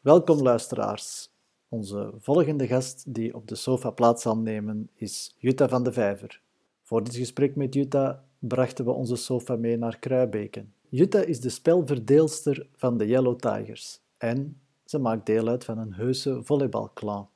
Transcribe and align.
Welkom 0.00 0.42
luisteraars. 0.42 1.30
Onze 1.68 2.12
volgende 2.18 2.66
gast 2.66 3.14
die 3.14 3.34
op 3.34 3.48
de 3.48 3.54
sofa 3.54 3.90
plaats 3.90 4.22
zal 4.22 4.38
nemen 4.38 4.90
is 4.94 5.34
Jutta 5.38 5.68
van 5.68 5.82
de 5.82 5.92
Vijver. 5.92 6.40
Voor 6.82 7.04
dit 7.04 7.16
gesprek 7.16 7.56
met 7.56 7.74
Jutta 7.74 8.24
brachten 8.38 8.84
we 8.84 8.90
onze 8.90 9.16
sofa 9.16 9.56
mee 9.56 9.76
naar 9.76 9.98
Kruibeken. 9.98 10.74
Jutta 10.88 11.20
is 11.20 11.40
de 11.40 11.48
spelverdeelster 11.48 12.66
van 12.76 12.96
de 12.96 13.06
Yellow 13.06 13.38
Tigers 13.38 14.00
en 14.18 14.60
ze 14.84 14.98
maakt 14.98 15.26
deel 15.26 15.48
uit 15.48 15.64
van 15.64 15.78
een 15.78 15.94
heuse 15.94 16.40
volleybalclan. 16.42 17.28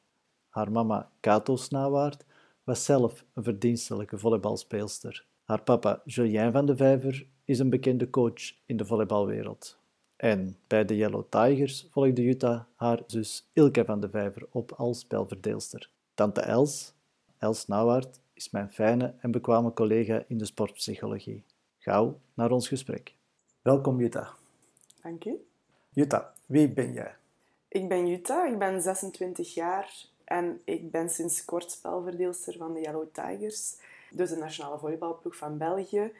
Haar 0.48 0.72
mama 0.72 1.10
Kato 1.20 1.56
Snawaard 1.56 2.24
was 2.62 2.84
zelf 2.84 3.24
een 3.32 3.44
verdienstelijke 3.44 4.18
volleybalspeelster. 4.18 5.26
Haar 5.44 5.62
papa 5.62 6.02
Julien 6.04 6.52
van 6.52 6.66
de 6.66 6.76
Vijver 6.76 7.26
is 7.44 7.58
een 7.58 7.70
bekende 7.70 8.10
coach 8.10 8.52
in 8.66 8.76
de 8.76 8.84
volleybalwereld. 8.84 9.78
En 10.16 10.58
bij 10.66 10.84
de 10.84 10.96
Yellow 10.96 11.24
Tigers 11.28 11.86
volgde 11.90 12.22
Jutta 12.22 12.66
haar 12.74 13.02
zus 13.06 13.48
Ilke 13.52 13.84
van 13.84 14.00
de 14.00 14.08
Vijver 14.08 14.46
op 14.50 14.72
als 14.72 14.98
spelverdeelster. 14.98 15.90
Tante 16.14 16.40
Els, 16.40 16.94
Els 17.38 17.66
Nauwaard, 17.66 18.20
is 18.32 18.50
mijn 18.50 18.70
fijne 18.70 19.14
en 19.20 19.30
bekwame 19.30 19.72
collega 19.72 20.24
in 20.28 20.38
de 20.38 20.44
sportpsychologie. 20.44 21.44
Gauw 21.78 22.20
naar 22.34 22.50
ons 22.50 22.68
gesprek. 22.68 23.14
Welkom 23.62 24.00
Jutta. 24.00 24.34
Dank 25.02 25.24
u. 25.24 25.44
Jutta, 25.90 26.34
wie 26.46 26.68
ben 26.68 26.92
jij? 26.92 27.14
Ik 27.68 27.88
ben 27.88 28.06
Jutta, 28.06 28.46
ik 28.46 28.58
ben 28.58 28.82
26 28.82 29.54
jaar 29.54 30.06
en 30.24 30.60
ik 30.64 30.90
ben 30.90 31.10
sinds 31.10 31.44
kort 31.44 31.70
spelverdeelster 31.70 32.56
van 32.56 32.74
de 32.74 32.80
Yellow 32.80 33.06
Tigers, 33.12 33.76
dus 34.10 34.30
de 34.30 34.36
nationale 34.36 34.78
volleybalploeg 34.78 35.36
van 35.36 35.58
België. 35.58 36.12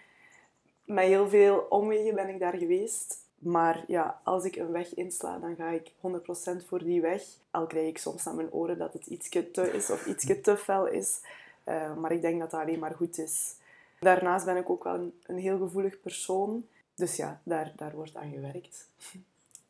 Met 0.84 1.04
heel 1.04 1.28
veel 1.28 1.58
omwegen 1.58 2.14
ben 2.14 2.28
ik 2.28 2.38
daar 2.38 2.56
geweest. 2.56 3.23
Maar 3.38 3.84
ja, 3.86 4.20
als 4.22 4.44
ik 4.44 4.56
een 4.56 4.70
weg 4.70 4.94
insla, 4.94 5.38
dan 5.38 5.56
ga 5.56 5.68
ik 5.68 5.90
100% 5.90 6.66
voor 6.66 6.84
die 6.84 7.00
weg. 7.00 7.22
Al 7.50 7.66
krijg 7.66 7.88
ik 7.88 7.98
soms 7.98 8.26
aan 8.26 8.36
mijn 8.36 8.52
oren 8.52 8.78
dat 8.78 8.92
het 8.92 9.06
iets 9.06 9.28
te 9.28 9.72
is 9.72 9.90
of 9.90 10.06
iets 10.06 10.26
te 10.42 10.56
fel 10.56 10.86
is. 10.86 11.20
Uh, 11.68 11.96
maar 11.96 12.12
ik 12.12 12.20
denk 12.20 12.40
dat 12.40 12.50
dat 12.50 12.60
alleen 12.60 12.78
maar 12.78 12.94
goed 12.94 13.18
is. 13.18 13.54
Daarnaast 14.00 14.44
ben 14.44 14.56
ik 14.56 14.70
ook 14.70 14.84
wel 14.84 14.94
een, 14.94 15.12
een 15.26 15.38
heel 15.38 15.58
gevoelig 15.58 16.00
persoon. 16.00 16.66
Dus 16.94 17.16
ja, 17.16 17.40
daar, 17.42 17.72
daar 17.76 17.94
wordt 17.94 18.16
aan 18.16 18.30
gewerkt. 18.30 18.88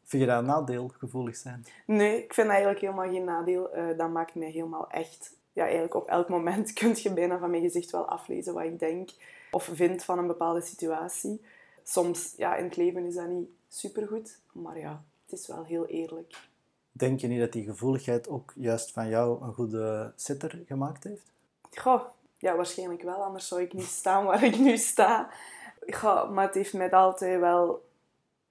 Vind 0.04 0.22
je 0.22 0.28
dat 0.28 0.38
een 0.38 0.46
nadeel, 0.46 0.90
gevoelig 0.98 1.36
zijn? 1.36 1.66
Nee, 1.86 2.22
ik 2.22 2.34
vind 2.34 2.46
dat 2.46 2.56
eigenlijk 2.56 2.80
helemaal 2.80 3.10
geen 3.10 3.24
nadeel. 3.24 3.76
Uh, 3.76 3.98
dat 3.98 4.10
maakt 4.10 4.34
mij 4.34 4.50
helemaal 4.50 4.90
echt... 4.90 5.34
Ja, 5.52 5.62
eigenlijk 5.62 5.94
op 5.94 6.08
elk 6.08 6.28
moment 6.28 6.72
kun 6.78 6.94
je 6.96 7.12
bijna 7.12 7.38
van 7.38 7.50
mijn 7.50 7.62
gezicht 7.62 7.90
wel 7.90 8.08
aflezen 8.08 8.54
wat 8.54 8.64
ik 8.64 8.78
denk 8.78 9.10
of 9.50 9.70
vind 9.72 10.04
van 10.04 10.18
een 10.18 10.26
bepaalde 10.26 10.60
situatie. 10.60 11.40
Soms, 11.84 12.34
ja, 12.36 12.56
in 12.56 12.64
het 12.64 12.76
leven 12.76 13.04
is 13.04 13.14
dat 13.14 13.28
niet 13.28 13.48
supergoed, 13.68 14.38
maar 14.52 14.78
ja, 14.78 15.04
het 15.24 15.40
is 15.40 15.46
wel 15.46 15.64
heel 15.64 15.86
eerlijk. 15.86 16.48
Denk 16.92 17.20
je 17.20 17.26
niet 17.26 17.40
dat 17.40 17.52
die 17.52 17.64
gevoeligheid 17.64 18.28
ook 18.28 18.52
juist 18.56 18.92
van 18.92 19.08
jou 19.08 19.42
een 19.42 19.54
goede 19.54 20.12
sitter 20.16 20.62
gemaakt 20.66 21.04
heeft? 21.04 21.32
Goh, 21.74 22.02
ja, 22.38 22.56
waarschijnlijk 22.56 23.02
wel, 23.02 23.22
anders 23.22 23.48
zou 23.48 23.60
ik 23.60 23.72
niet 23.72 23.84
staan 23.84 24.24
waar 24.24 24.44
ik 24.44 24.58
nu 24.58 24.76
sta. 24.76 25.30
Goh, 25.88 26.30
maar 26.30 26.46
het 26.46 26.54
heeft 26.54 26.72
mij 26.72 26.90
altijd 26.90 27.40
wel, 27.40 27.84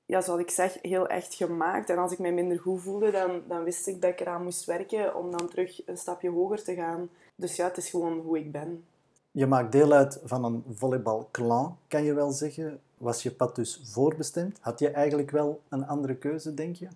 ja, 0.05 0.21
zoals 0.21 0.39
ik 0.39 0.49
zeg, 0.49 0.77
heel 0.81 1.07
echt 1.07 1.33
gemaakt. 1.33 1.89
En 1.89 1.97
als 1.97 2.11
ik 2.11 2.19
mij 2.19 2.33
minder 2.33 2.59
goed 2.59 2.81
voelde, 2.81 3.11
dan, 3.11 3.41
dan 3.47 3.63
wist 3.63 3.87
ik 3.87 4.01
dat 4.01 4.11
ik 4.11 4.19
eraan 4.19 4.43
moest 4.43 4.65
werken 4.65 5.15
om 5.15 5.31
dan 5.31 5.49
terug 5.49 5.87
een 5.87 5.97
stapje 5.97 6.29
hoger 6.29 6.63
te 6.63 6.75
gaan. 6.75 7.09
Dus 7.35 7.55
ja, 7.55 7.67
het 7.67 7.77
is 7.77 7.89
gewoon 7.89 8.19
hoe 8.19 8.37
ik 8.37 8.51
ben. 8.51 8.85
Je 9.31 9.45
maakt 9.45 9.71
deel 9.71 9.91
uit 9.91 10.19
van 10.23 10.43
een 10.43 10.63
volleybalclan, 10.73 11.77
kan 11.87 12.03
je 12.03 12.13
wel 12.13 12.31
zeggen. 12.31 12.81
Was 13.03 13.23
je 13.23 13.31
pad 13.31 13.55
dus 13.55 13.81
voorbestemd? 13.83 14.57
Had 14.61 14.79
je 14.79 14.89
eigenlijk 14.89 15.31
wel 15.31 15.61
een 15.69 15.87
andere 15.87 16.15
keuze, 16.15 16.53
denk 16.53 16.75
je? 16.75 16.87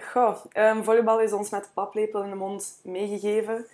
Goh, 0.00 0.44
um, 0.54 0.84
volleybal 0.84 1.20
is 1.20 1.32
ons 1.32 1.50
met 1.50 1.64
de 1.64 1.70
paplepel 1.74 2.22
in 2.22 2.30
de 2.30 2.36
mond 2.36 2.80
meegegeven. 2.82 3.66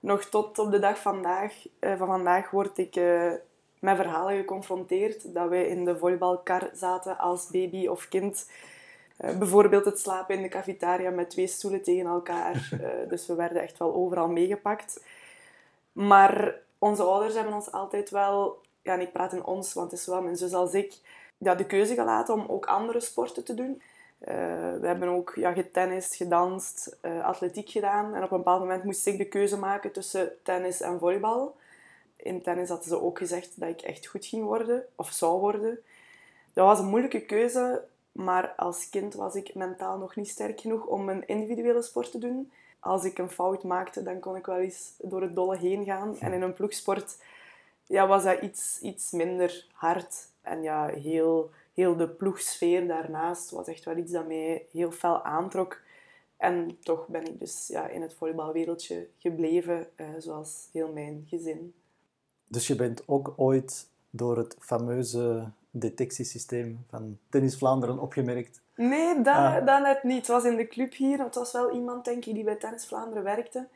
Nog 0.00 0.24
tot 0.24 0.58
op 0.58 0.70
de 0.70 0.78
dag 0.78 0.98
vandaag, 0.98 1.52
uh, 1.80 1.96
van 1.96 2.06
vandaag 2.06 2.50
word 2.50 2.78
ik 2.78 2.96
uh, 2.96 3.32
met 3.78 3.96
verhalen 3.96 4.36
geconfronteerd 4.36 5.34
dat 5.34 5.48
wij 5.48 5.68
in 5.68 5.84
de 5.84 5.98
volleybalkar 5.98 6.70
zaten 6.74 7.18
als 7.18 7.46
baby 7.50 7.86
of 7.86 8.08
kind. 8.08 8.50
Uh, 9.20 9.38
bijvoorbeeld 9.38 9.84
het 9.84 10.00
slapen 10.00 10.34
in 10.34 10.42
de 10.42 10.48
cafetaria 10.48 11.10
met 11.10 11.30
twee 11.30 11.46
stoelen 11.46 11.82
tegen 11.82 12.06
elkaar. 12.06 12.68
dus 13.08 13.26
we 13.26 13.34
werden 13.34 13.62
echt 13.62 13.78
wel 13.78 13.94
overal 13.94 14.28
meegepakt. 14.28 15.04
Maar 15.92 16.54
onze 16.78 17.02
ouders 17.02 17.34
hebben 17.34 17.54
ons 17.54 17.72
altijd 17.72 18.10
wel, 18.10 18.64
ja, 18.86 18.92
en 18.92 19.00
ik 19.00 19.12
praat 19.12 19.32
in 19.32 19.44
ons, 19.44 19.72
want 19.72 19.90
het 19.90 20.00
is 20.00 20.06
wel 20.06 20.22
mijn 20.22 20.36
zus 20.36 20.52
als 20.52 20.74
ik, 20.74 20.98
ja, 21.38 21.54
de 21.54 21.66
keuze 21.66 21.94
gelaten 21.94 22.34
om 22.34 22.46
ook 22.48 22.66
andere 22.66 23.00
sporten 23.00 23.44
te 23.44 23.54
doen. 23.54 23.82
Uh, 24.20 24.34
we 24.80 24.86
hebben 24.86 25.08
ook 25.08 25.32
ja, 25.34 25.52
getennist, 25.52 26.14
gedanst, 26.14 26.96
uh, 27.02 27.24
atletiek 27.24 27.70
gedaan. 27.70 28.14
En 28.14 28.22
op 28.22 28.30
een 28.30 28.36
bepaald 28.36 28.60
moment 28.60 28.84
moest 28.84 29.06
ik 29.06 29.18
de 29.18 29.28
keuze 29.28 29.58
maken 29.58 29.92
tussen 29.92 30.32
tennis 30.42 30.80
en 30.80 30.98
volleybal. 30.98 31.56
In 32.16 32.42
tennis 32.42 32.68
hadden 32.68 32.88
ze 32.88 33.02
ook 33.02 33.18
gezegd 33.18 33.60
dat 33.60 33.68
ik 33.68 33.80
echt 33.80 34.06
goed 34.06 34.26
ging 34.26 34.44
worden, 34.44 34.84
of 34.94 35.10
zou 35.10 35.40
worden. 35.40 35.78
Dat 36.52 36.66
was 36.66 36.78
een 36.78 36.88
moeilijke 36.88 37.20
keuze, 37.20 37.84
maar 38.12 38.52
als 38.56 38.88
kind 38.88 39.14
was 39.14 39.34
ik 39.34 39.54
mentaal 39.54 39.98
nog 39.98 40.16
niet 40.16 40.28
sterk 40.28 40.60
genoeg 40.60 40.86
om 40.86 41.08
een 41.08 41.26
individuele 41.26 41.82
sport 41.82 42.10
te 42.10 42.18
doen 42.18 42.50
als 42.86 43.04
ik 43.04 43.18
een 43.18 43.30
fout 43.30 43.62
maakte, 43.62 44.02
dan 44.02 44.20
kon 44.20 44.36
ik 44.36 44.46
wel 44.46 44.58
eens 44.58 44.92
door 44.98 45.22
het 45.22 45.34
dolle 45.34 45.56
heen 45.56 45.84
gaan. 45.84 46.16
En 46.20 46.32
in 46.32 46.42
een 46.42 46.52
ploegsport 46.52 47.16
ja, 47.86 48.06
was 48.06 48.24
dat 48.24 48.40
iets, 48.40 48.78
iets 48.80 49.10
minder 49.10 49.66
hard. 49.72 50.28
En 50.40 50.62
ja, 50.62 50.86
heel, 50.86 51.50
heel 51.74 51.96
de 51.96 52.08
ploegsfeer 52.08 52.86
daarnaast 52.86 53.50
was 53.50 53.66
echt 53.66 53.84
wel 53.84 53.96
iets 53.96 54.12
dat 54.12 54.26
mij 54.26 54.66
heel 54.72 54.90
fel 54.90 55.22
aantrok. 55.22 55.80
En 56.36 56.78
toch 56.80 57.06
ben 57.06 57.24
ik 57.26 57.38
dus 57.38 57.66
ja, 57.66 57.88
in 57.88 58.02
het 58.02 58.14
volleybalwereldje 58.14 59.08
gebleven, 59.18 59.86
eh, 59.94 60.06
zoals 60.18 60.68
heel 60.72 60.92
mijn 60.92 61.24
gezin. 61.28 61.74
Dus 62.48 62.66
je 62.66 62.76
bent 62.76 63.08
ook 63.08 63.32
ooit 63.36 63.88
door 64.10 64.36
het 64.36 64.56
fameuze 64.60 65.50
detectiesysteem 65.70 66.84
van 66.88 67.18
Tennis 67.28 67.56
Vlaanderen 67.56 67.98
opgemerkt 67.98 68.60
Nee, 68.76 69.22
dat, 69.22 69.34
ah. 69.34 69.66
dat 69.66 69.82
net 69.82 70.02
niet. 70.02 70.16
Het 70.16 70.26
was 70.26 70.44
in 70.44 70.56
de 70.56 70.66
club 70.66 70.94
hier. 70.94 71.18
Het 71.18 71.34
was 71.34 71.52
wel 71.52 71.70
iemand, 71.70 72.04
denk 72.04 72.24
ik, 72.24 72.34
die 72.34 72.44
bij 72.44 72.56
Tennis 72.56 72.86
Vlaanderen 72.86 73.22
werkte. 73.22 73.66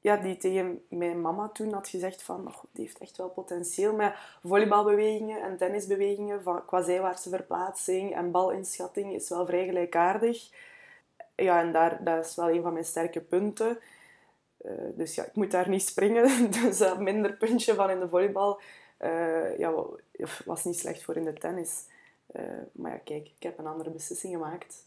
Ja, 0.00 0.16
die 0.16 0.36
tegen 0.36 0.84
mijn 0.88 1.20
mama 1.20 1.48
toen 1.48 1.72
had 1.72 1.88
gezegd 1.88 2.22
van, 2.22 2.54
die 2.72 2.84
heeft 2.84 2.98
echt 2.98 3.16
wel 3.16 3.28
potentieel 3.28 3.94
met 3.94 4.14
volleybalbewegingen 4.42 5.42
en 5.42 5.56
tennisbewegingen 5.56 6.42
van, 6.42 6.64
qua 6.64 6.82
zijwaartse 6.82 7.28
verplaatsing 7.28 8.14
en 8.14 8.30
balinschatting 8.30 9.12
is 9.14 9.28
wel 9.28 9.46
vrij 9.46 9.66
gelijkaardig. 9.66 10.50
Ja, 11.34 11.60
en 11.60 11.72
daar, 11.72 12.04
dat 12.04 12.26
is 12.26 12.34
wel 12.34 12.50
een 12.50 12.62
van 12.62 12.72
mijn 12.72 12.84
sterke 12.84 13.20
punten. 13.20 13.78
Uh, 14.64 14.72
dus 14.94 15.14
ja, 15.14 15.24
ik 15.24 15.34
moet 15.34 15.50
daar 15.50 15.68
niet 15.68 15.82
springen. 15.82 16.50
Dus 16.50 16.78
dat 16.78 17.00
minder 17.00 17.36
puntje 17.36 17.74
van 17.74 17.90
in 17.90 18.00
de 18.00 18.08
volleybal 18.08 18.60
uh, 19.00 19.58
ja, 19.58 19.74
was 20.44 20.64
niet 20.64 20.78
slecht 20.78 21.02
voor 21.02 21.16
in 21.16 21.24
de 21.24 21.32
tennis. 21.32 21.84
Uh, 22.36 22.42
maar 22.72 22.92
ja, 22.92 22.98
kijk, 22.98 23.30
ik 23.36 23.42
heb 23.42 23.58
een 23.58 23.66
andere 23.66 23.90
beslissing 23.90 24.32
gemaakt. 24.32 24.86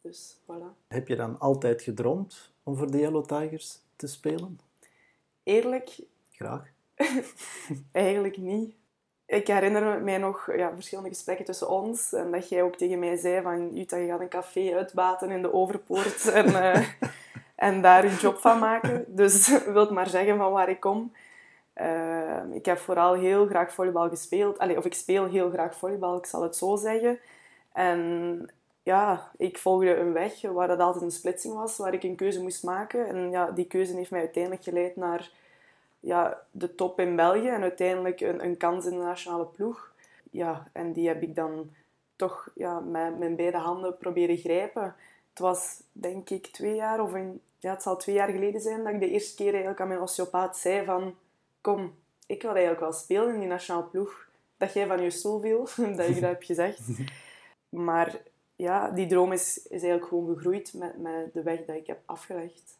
Dus 0.00 0.36
voilà. 0.42 0.86
Heb 0.88 1.08
je 1.08 1.16
dan 1.16 1.38
altijd 1.38 1.82
gedroomd 1.82 2.50
om 2.62 2.76
voor 2.76 2.90
de 2.90 2.98
Yellow 2.98 3.24
Tigers 3.24 3.84
te 3.96 4.06
spelen? 4.06 4.60
Eerlijk? 5.42 5.98
Graag. 6.30 6.62
Eigenlijk 7.92 8.36
niet. 8.36 8.74
Ik 9.26 9.46
herinner 9.46 10.02
mij 10.02 10.18
nog 10.18 10.56
ja, 10.56 10.72
verschillende 10.74 11.10
gesprekken 11.10 11.44
tussen 11.44 11.68
ons. 11.68 12.12
En 12.12 12.30
dat 12.30 12.48
jij 12.48 12.62
ook 12.62 12.76
tegen 12.76 12.98
mij 12.98 13.16
zei 13.16 13.42
van... 13.42 13.74
Jutta, 13.74 13.96
je 13.96 14.08
gaat 14.08 14.20
een 14.20 14.28
café 14.28 14.74
uitbaten 14.74 15.30
in 15.30 15.42
de 15.42 15.52
Overpoort. 15.52 16.28
En, 16.32 16.46
uh, 16.46 16.88
en 17.56 17.82
daar 17.82 18.04
je 18.04 18.16
job 18.16 18.38
van 18.38 18.58
maken. 18.58 19.04
Dus 19.08 19.48
wilt 19.72 19.90
maar 19.90 20.08
zeggen 20.08 20.36
van 20.36 20.52
waar 20.52 20.68
ik 20.68 20.80
kom. 20.80 21.12
Ehm, 21.72 22.52
ik 22.52 22.64
heb 22.64 22.78
vooral 22.78 23.14
heel 23.14 23.46
graag 23.46 23.72
volleybal 23.72 24.08
gespeeld. 24.08 24.58
Allee, 24.58 24.76
of 24.76 24.84
ik 24.84 24.94
speel 24.94 25.24
heel 25.24 25.50
graag 25.50 25.76
volleybal, 25.76 26.16
ik 26.16 26.26
zal 26.26 26.42
het 26.42 26.56
zo 26.56 26.76
zeggen. 26.76 27.18
En 27.72 28.50
ja, 28.86 29.30
ik 29.36 29.58
volgde 29.58 29.96
een 29.96 30.12
weg 30.12 30.40
waar 30.40 30.68
dat 30.68 30.78
altijd 30.78 31.04
een 31.04 31.10
splitsing 31.10 31.54
was, 31.54 31.76
waar 31.76 31.94
ik 31.94 32.02
een 32.02 32.16
keuze 32.16 32.42
moest 32.42 32.64
maken. 32.64 33.06
En 33.06 33.30
ja, 33.30 33.50
die 33.50 33.66
keuze 33.66 33.94
heeft 33.94 34.10
mij 34.10 34.20
uiteindelijk 34.20 34.62
geleid 34.62 34.96
naar 34.96 35.30
ja, 36.00 36.42
de 36.50 36.74
top 36.74 37.00
in 37.00 37.16
België 37.16 37.48
en 37.48 37.62
uiteindelijk 37.62 38.20
een, 38.20 38.44
een 38.44 38.56
kans 38.56 38.84
in 38.84 38.90
de 38.90 39.04
nationale 39.04 39.44
ploeg. 39.44 39.92
Ja, 40.30 40.68
en 40.72 40.92
die 40.92 41.08
heb 41.08 41.22
ik 41.22 41.34
dan 41.34 41.70
toch 42.16 42.50
ja, 42.54 42.80
met 42.80 43.18
mijn 43.18 43.36
beide 43.36 43.56
handen 43.56 43.96
proberen 43.96 44.36
grijpen. 44.36 44.94
Het 45.30 45.38
was 45.38 45.80
denk 45.92 46.30
ik 46.30 46.46
twee 46.46 46.74
jaar, 46.74 47.00
of 47.00 47.12
een, 47.12 47.40
ja, 47.58 47.70
het 47.70 47.82
zal 47.82 47.96
twee 47.96 48.14
jaar 48.14 48.28
geleden 48.28 48.60
zijn, 48.60 48.84
dat 48.84 48.92
ik 48.92 49.00
de 49.00 49.10
eerste 49.10 49.34
keer 49.34 49.50
eigenlijk 49.50 49.80
aan 49.80 49.88
mijn 49.88 50.00
osteopaat 50.00 50.56
zei 50.56 50.84
van 50.84 51.14
kom, 51.60 51.94
ik 52.26 52.42
wil 52.42 52.50
eigenlijk 52.50 52.80
wel 52.80 52.92
spelen 52.92 53.34
in 53.34 53.40
die 53.40 53.48
nationale 53.48 53.86
ploeg. 53.86 54.28
Dat 54.56 54.72
jij 54.72 54.86
van 54.86 55.02
je 55.02 55.10
stoel 55.10 55.40
viel, 55.40 55.68
dat 55.96 56.06
je 56.06 56.14
dat 56.14 56.30
hebt 56.30 56.44
gezegd. 56.44 56.80
Maar 57.68 58.20
ja, 58.56 58.90
die 58.90 59.06
droom 59.06 59.32
is, 59.32 59.58
is 59.58 59.70
eigenlijk 59.82 60.06
gewoon 60.06 60.34
gegroeid 60.34 60.74
met, 60.74 60.98
met 60.98 61.34
de 61.34 61.42
weg 61.42 61.64
dat 61.64 61.76
ik 61.76 61.86
heb 61.86 62.02
afgelegd. 62.04 62.78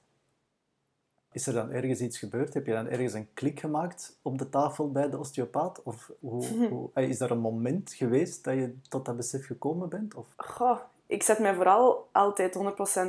Is 1.32 1.46
er 1.46 1.52
dan 1.52 1.70
ergens 1.70 2.00
iets 2.00 2.18
gebeurd? 2.18 2.54
Heb 2.54 2.66
je 2.66 2.72
dan 2.72 2.88
ergens 2.88 3.12
een 3.12 3.28
klik 3.34 3.60
gemaakt 3.60 4.18
op 4.22 4.38
de 4.38 4.48
tafel 4.48 4.92
bij 4.92 5.10
de 5.10 5.18
osteopaat? 5.18 5.82
Of 5.82 6.10
hoe, 6.20 6.46
hoe, 6.72 6.90
is 6.94 7.20
er 7.20 7.30
een 7.30 7.38
moment 7.38 7.92
geweest 7.92 8.44
dat 8.44 8.54
je 8.54 8.74
tot 8.88 9.04
dat 9.04 9.16
besef 9.16 9.46
gekomen 9.46 9.88
bent? 9.88 10.14
Of? 10.14 10.26
Goh, 10.36 10.80
ik 11.06 11.22
zet 11.22 11.38
mij 11.38 11.54
vooral 11.54 12.08
altijd 12.12 12.58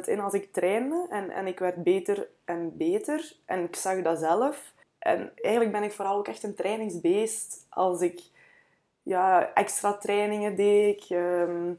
100% 0.05 0.09
in 0.09 0.19
als 0.19 0.33
ik 0.33 0.53
trainde. 0.53 1.07
En, 1.09 1.29
en 1.29 1.47
ik 1.47 1.59
werd 1.59 1.83
beter 1.83 2.27
en 2.45 2.77
beter. 2.77 3.35
En 3.45 3.63
ik 3.63 3.75
zag 3.75 4.01
dat 4.01 4.19
zelf. 4.19 4.73
En 4.99 5.31
eigenlijk 5.35 5.71
ben 5.71 5.83
ik 5.83 5.91
vooral 5.91 6.17
ook 6.17 6.27
echt 6.27 6.43
een 6.43 6.55
trainingsbeest. 6.55 7.65
Als 7.69 8.01
ik 8.01 8.21
ja, 9.03 9.53
extra 9.53 9.93
trainingen 9.93 10.55
deed. 10.55 10.95
Ik, 10.95 11.09
ehm, 11.09 11.73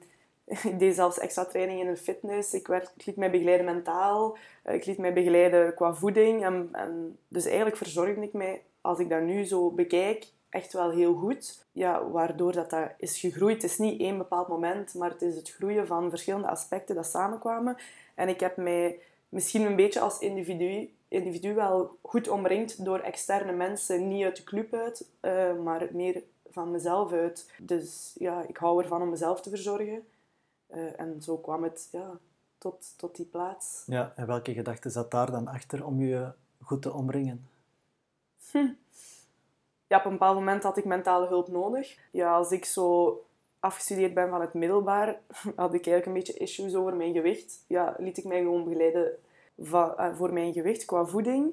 ik 0.48 0.78
deed 0.78 0.94
zelfs 0.94 1.18
extra 1.18 1.44
trainingen 1.44 1.86
in 1.86 1.92
de 1.92 2.00
fitness. 2.00 2.54
Ik, 2.54 2.66
werd, 2.66 2.92
ik 2.96 3.06
liet 3.06 3.16
mij 3.16 3.30
begeleiden 3.30 3.66
mentaal. 3.66 4.36
Eh, 4.62 4.74
ik 4.74 4.84
liet 4.86 4.98
mij 4.98 5.12
begeleiden 5.12 5.74
qua 5.74 5.94
voeding. 5.94 6.44
En, 6.44 6.68
en 6.72 7.18
dus 7.28 7.44
eigenlijk 7.44 7.76
verzorgde 7.76 8.22
ik 8.22 8.32
mij, 8.32 8.62
als 8.80 8.98
ik 8.98 9.08
dat 9.08 9.22
nu 9.22 9.44
zo 9.44 9.70
bekijk, 9.70 10.26
echt 10.48 10.72
wel 10.72 10.90
heel 10.90 11.14
goed. 11.14 11.66
Ja, 11.72 12.08
waardoor 12.08 12.52
dat, 12.52 12.70
dat 12.70 12.90
is 12.98 13.20
gegroeid. 13.20 13.62
Het 13.62 13.70
is 13.70 13.78
niet 13.78 14.00
één 14.00 14.18
bepaald 14.18 14.48
moment, 14.48 14.94
maar 14.94 15.10
het 15.10 15.22
is 15.22 15.36
het 15.36 15.50
groeien 15.50 15.86
van 15.86 16.10
verschillende 16.10 16.48
aspecten 16.48 16.94
dat 16.94 17.06
samenkwamen. 17.06 17.76
En 18.14 18.28
ik 18.28 18.40
heb 18.40 18.56
mij 18.56 18.98
misschien 19.28 19.62
een 19.62 19.76
beetje 19.76 20.00
als 20.00 20.18
individu, 20.18 20.90
individu 21.08 21.54
wel 21.54 21.96
goed 22.02 22.28
omringd 22.28 22.84
door 22.84 22.98
externe 22.98 23.52
mensen. 23.52 24.08
Niet 24.08 24.24
uit 24.24 24.36
de 24.36 24.44
club 24.44 24.74
uit, 24.74 25.08
uh, 25.20 25.54
maar 25.64 25.88
meer 25.92 26.22
van 26.50 26.70
mezelf 26.70 27.12
uit. 27.12 27.50
Dus 27.58 28.14
ja, 28.18 28.44
ik 28.48 28.56
hou 28.56 28.82
ervan 28.82 29.02
om 29.02 29.10
mezelf 29.10 29.40
te 29.40 29.50
verzorgen. 29.50 30.06
Uh, 30.74 31.00
en 31.00 31.22
zo 31.22 31.36
kwam 31.38 31.62
het 31.62 31.88
ja, 31.92 32.18
tot, 32.58 32.94
tot 32.96 33.16
die 33.16 33.26
plaats. 33.26 33.82
Ja, 33.86 34.12
en 34.16 34.26
welke 34.26 34.52
gedachte 34.52 34.90
zat 34.90 35.10
daar 35.10 35.30
dan 35.30 35.48
achter 35.48 35.84
om 35.84 36.00
je 36.02 36.32
goed 36.62 36.82
te 36.82 36.92
omringen? 36.92 37.48
Hm 38.50 38.68
ja, 39.88 39.98
op 39.98 40.04
een 40.04 40.10
bepaald 40.10 40.36
moment 40.36 40.62
had 40.62 40.76
ik 40.76 40.84
mentale 40.84 41.26
hulp 41.26 41.48
nodig. 41.48 41.96
Ja, 42.10 42.34
als 42.34 42.50
ik 42.50 42.64
zo 42.64 43.16
afgestudeerd 43.60 44.14
ben 44.14 44.28
van 44.28 44.40
het 44.40 44.54
middelbaar, 44.54 45.08
had 45.56 45.74
ik 45.74 45.86
eigenlijk 45.86 46.06
een 46.06 46.12
beetje 46.12 46.38
issues 46.38 46.74
over 46.74 46.96
mijn 46.96 47.12
gewicht. 47.12 47.64
Ja, 47.66 47.94
liet 47.98 48.18
ik 48.18 48.24
mij 48.24 48.40
gewoon 48.40 48.64
begeleiden 48.64 49.10
van, 49.58 49.94
uh, 49.98 50.14
voor 50.14 50.32
mijn 50.32 50.52
gewicht 50.52 50.84
qua 50.84 51.04
voeding. 51.04 51.52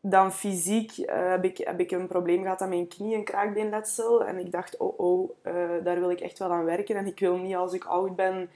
Dan 0.00 0.32
fysiek 0.32 0.98
uh, 0.98 1.06
heb, 1.30 1.44
ik, 1.44 1.58
heb 1.58 1.80
ik 1.80 1.90
een 1.90 2.06
probleem 2.06 2.42
gehad 2.42 2.60
aan 2.60 2.68
mijn 2.68 2.88
knie, 2.88 3.14
een 3.14 3.24
kraakbeenletsel. 3.24 4.24
En 4.24 4.38
ik 4.38 4.52
dacht, 4.52 4.76
oh 4.76 4.98
oh, 4.98 5.30
uh, 5.46 5.52
daar 5.84 6.00
wil 6.00 6.10
ik 6.10 6.20
echt 6.20 6.38
wel 6.38 6.52
aan 6.52 6.64
werken. 6.64 6.96
En 6.96 7.06
ik 7.06 7.18
wil 7.18 7.36
niet 7.36 7.56
als 7.56 7.72
ik 7.72 7.84
oud 7.84 8.16
ben 8.16 8.50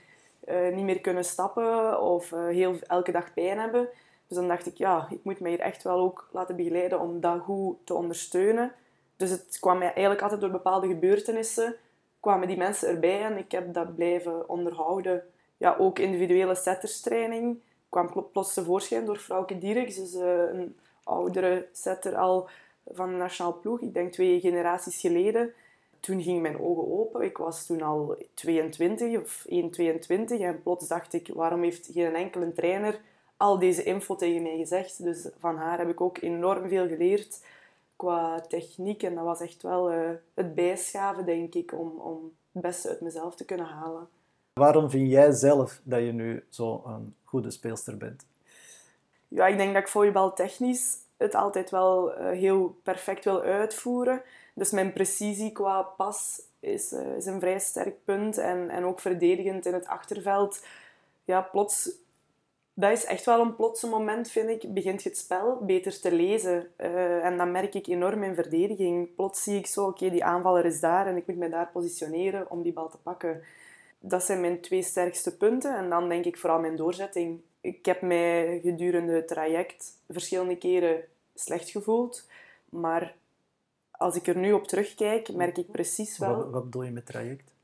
niet 0.73 0.85
meer 0.85 1.01
kunnen 1.01 1.25
stappen 1.25 2.01
of 2.01 2.31
heel, 2.31 2.75
elke 2.87 3.13
dag 3.13 3.35
pijn 3.35 3.59
hebben. 3.59 3.89
Dus 4.27 4.37
dan 4.37 4.49
dacht 4.49 4.67
ik, 4.67 4.77
ja, 4.77 5.07
ik 5.11 5.19
moet 5.23 5.41
mij 5.41 5.51
hier 5.51 5.61
echt 5.61 5.83
wel 5.83 5.99
ook 5.99 6.29
laten 6.31 6.57
begeleiden 6.57 7.01
om 7.01 7.21
dat 7.21 7.41
goed 7.41 7.77
te 7.85 7.95
ondersteunen. 7.95 8.73
Dus 9.17 9.31
het 9.31 9.57
kwam 9.61 9.79
mij 9.79 9.93
eigenlijk 9.93 10.23
altijd 10.23 10.41
door 10.41 10.51
bepaalde 10.51 10.87
gebeurtenissen, 10.87 11.75
kwamen 12.21 12.49
die 12.49 12.57
mensen 12.57 12.89
erbij 12.89 13.23
en 13.23 13.37
ik 13.37 13.53
heb 13.53 13.75
dat 13.75 13.95
blijven 13.95 14.49
onderhouden. 14.49 15.23
Ja, 15.57 15.77
ook 15.79 15.99
individuele 15.99 16.55
setterstraining 16.55 17.61
kwam 17.89 18.29
plots 18.33 18.55
tevoorschijn 18.55 19.05
door 19.05 19.17
Frauke 19.17 19.59
Dierks, 19.59 19.97
dus 19.97 20.15
een 20.15 20.77
oudere 21.05 21.69
setter 21.73 22.17
al 22.17 22.49
van 22.87 23.11
de 23.11 23.17
nationaal 23.17 23.59
ploeg, 23.59 23.81
ik 23.81 23.95
denk 23.95 24.13
twee 24.13 24.41
generaties 24.41 25.01
geleden. 25.01 25.53
Toen 26.01 26.23
gingen 26.23 26.43
mijn 26.43 26.61
ogen 26.61 26.93
open. 26.99 27.23
Ik 27.23 27.37
was 27.37 27.67
toen 27.67 27.83
al 27.83 28.17
22 28.35 29.21
of 29.21 29.45
1,22 29.49 30.41
en 30.41 30.63
plots 30.63 30.89
dacht 30.89 31.13
ik, 31.13 31.29
waarom 31.35 31.63
heeft 31.63 31.89
geen 31.93 32.15
enkele 32.15 32.53
trainer 32.53 33.01
al 33.37 33.59
deze 33.59 33.83
info 33.83 34.17
tegen 34.17 34.43
mij 34.43 34.57
gezegd? 34.57 35.03
Dus 35.03 35.29
van 35.39 35.57
haar 35.57 35.79
heb 35.79 35.89
ik 35.89 36.01
ook 36.01 36.19
enorm 36.19 36.69
veel 36.69 36.89
geleerd 36.89 37.45
qua 37.97 38.41
techniek. 38.41 39.03
En 39.03 39.15
dat 39.15 39.25
was 39.25 39.41
echt 39.41 39.63
wel 39.63 39.93
uh, 39.93 40.11
het 40.35 40.55
bijschaven, 40.55 41.25
denk 41.25 41.55
ik, 41.55 41.73
om, 41.73 41.89
om 41.99 42.33
het 42.53 42.63
beste 42.63 42.89
uit 42.89 43.01
mezelf 43.01 43.35
te 43.35 43.45
kunnen 43.45 43.67
halen. 43.67 44.09
Waarom 44.53 44.91
vind 44.91 45.11
jij 45.11 45.33
zelf 45.33 45.81
dat 45.85 46.01
je 46.01 46.13
nu 46.13 46.45
zo'n 46.49 47.15
goede 47.25 47.51
speelster 47.51 47.97
bent? 47.97 48.27
Ja, 49.35 49.47
ik 49.47 49.57
denk 49.57 49.73
dat 49.73 49.83
ik 49.83 49.89
volleybal 49.89 50.33
technisch 50.33 50.97
het 51.17 51.35
altijd 51.35 51.71
wel 51.71 52.19
uh, 52.19 52.31
heel 52.31 52.77
perfect 52.83 53.25
wil 53.25 53.43
uitvoeren. 53.43 54.23
Dus 54.55 54.71
mijn 54.71 54.93
precisie 54.93 55.53
qua 55.53 55.83
pas 55.83 56.43
is, 56.61 56.93
uh, 56.93 57.17
is 57.17 57.27
een 57.27 57.41
vrij 57.41 57.59
sterk 57.59 58.05
punt. 58.05 58.39
En, 58.39 58.71
en 58.71 58.85
ook 58.85 59.01
verdedigend 59.01 59.67
in 59.67 59.75
het 59.75 59.87
achterveld. 59.87 60.67
Ja, 61.25 61.41
plots 61.41 61.91
dat 62.75 62.91
is 62.91 63.05
echt 63.05 63.25
wel 63.25 63.41
een 63.41 63.57
plotse 63.57 63.89
moment, 63.89 64.31
vind 64.31 64.49
ik. 64.49 64.75
Begint 64.75 65.03
je 65.03 65.09
het 65.09 65.19
spel 65.19 65.59
beter 65.61 66.01
te 66.01 66.13
lezen. 66.13 66.71
Uh, 66.79 67.25
en 67.25 67.37
dat 67.37 67.49
merk 67.49 67.75
ik 67.75 67.87
enorm 67.87 68.23
in 68.23 68.35
verdediging. 68.35 69.15
Plots 69.15 69.43
zie 69.43 69.59
ik 69.59 69.67
zo, 69.67 69.87
oké, 69.87 70.11
die 70.11 70.25
aanvaller 70.25 70.65
is 70.65 70.81
daar 70.81 71.07
en 71.07 71.17
ik 71.17 71.27
moet 71.27 71.37
mij 71.37 71.49
daar 71.49 71.71
positioneren 71.73 72.51
om 72.51 72.63
die 72.63 72.73
bal 72.73 72.89
te 72.89 72.99
pakken. 72.99 73.43
Dat 74.05 74.25
zijn 74.25 74.41
mijn 74.41 74.61
twee 74.61 74.83
sterkste 74.83 75.37
punten. 75.37 75.77
En 75.77 75.91
dan 75.91 76.09
denk 76.09 76.25
ik 76.25 76.39
vooral 76.39 76.61
mijn 76.61 76.77
doorzetting. 76.77 77.41
Ik 77.61 77.87
heb 77.87 78.03
mij 78.03 78.61
gedurende 78.63 79.13
het 79.13 79.29
traject 79.29 79.99
verschillende 80.11 80.57
keren 80.57 81.05
slecht 81.35 81.71
gevoeld. 81.71 82.27
Maar 82.69 83.15
als 83.91 84.17
ik 84.17 84.27
er 84.27 84.37
nu 84.37 84.53
op 84.53 84.67
terugkijk, 84.67 85.33
merk 85.33 85.59
ik 85.59 85.71
precies 85.71 86.19
wel... 86.19 86.37
Wat, 86.37 86.51
wat 86.51 86.65
bedoel 86.65 86.83
je 86.83 86.91
met 86.91 87.07
traject? 87.07 87.55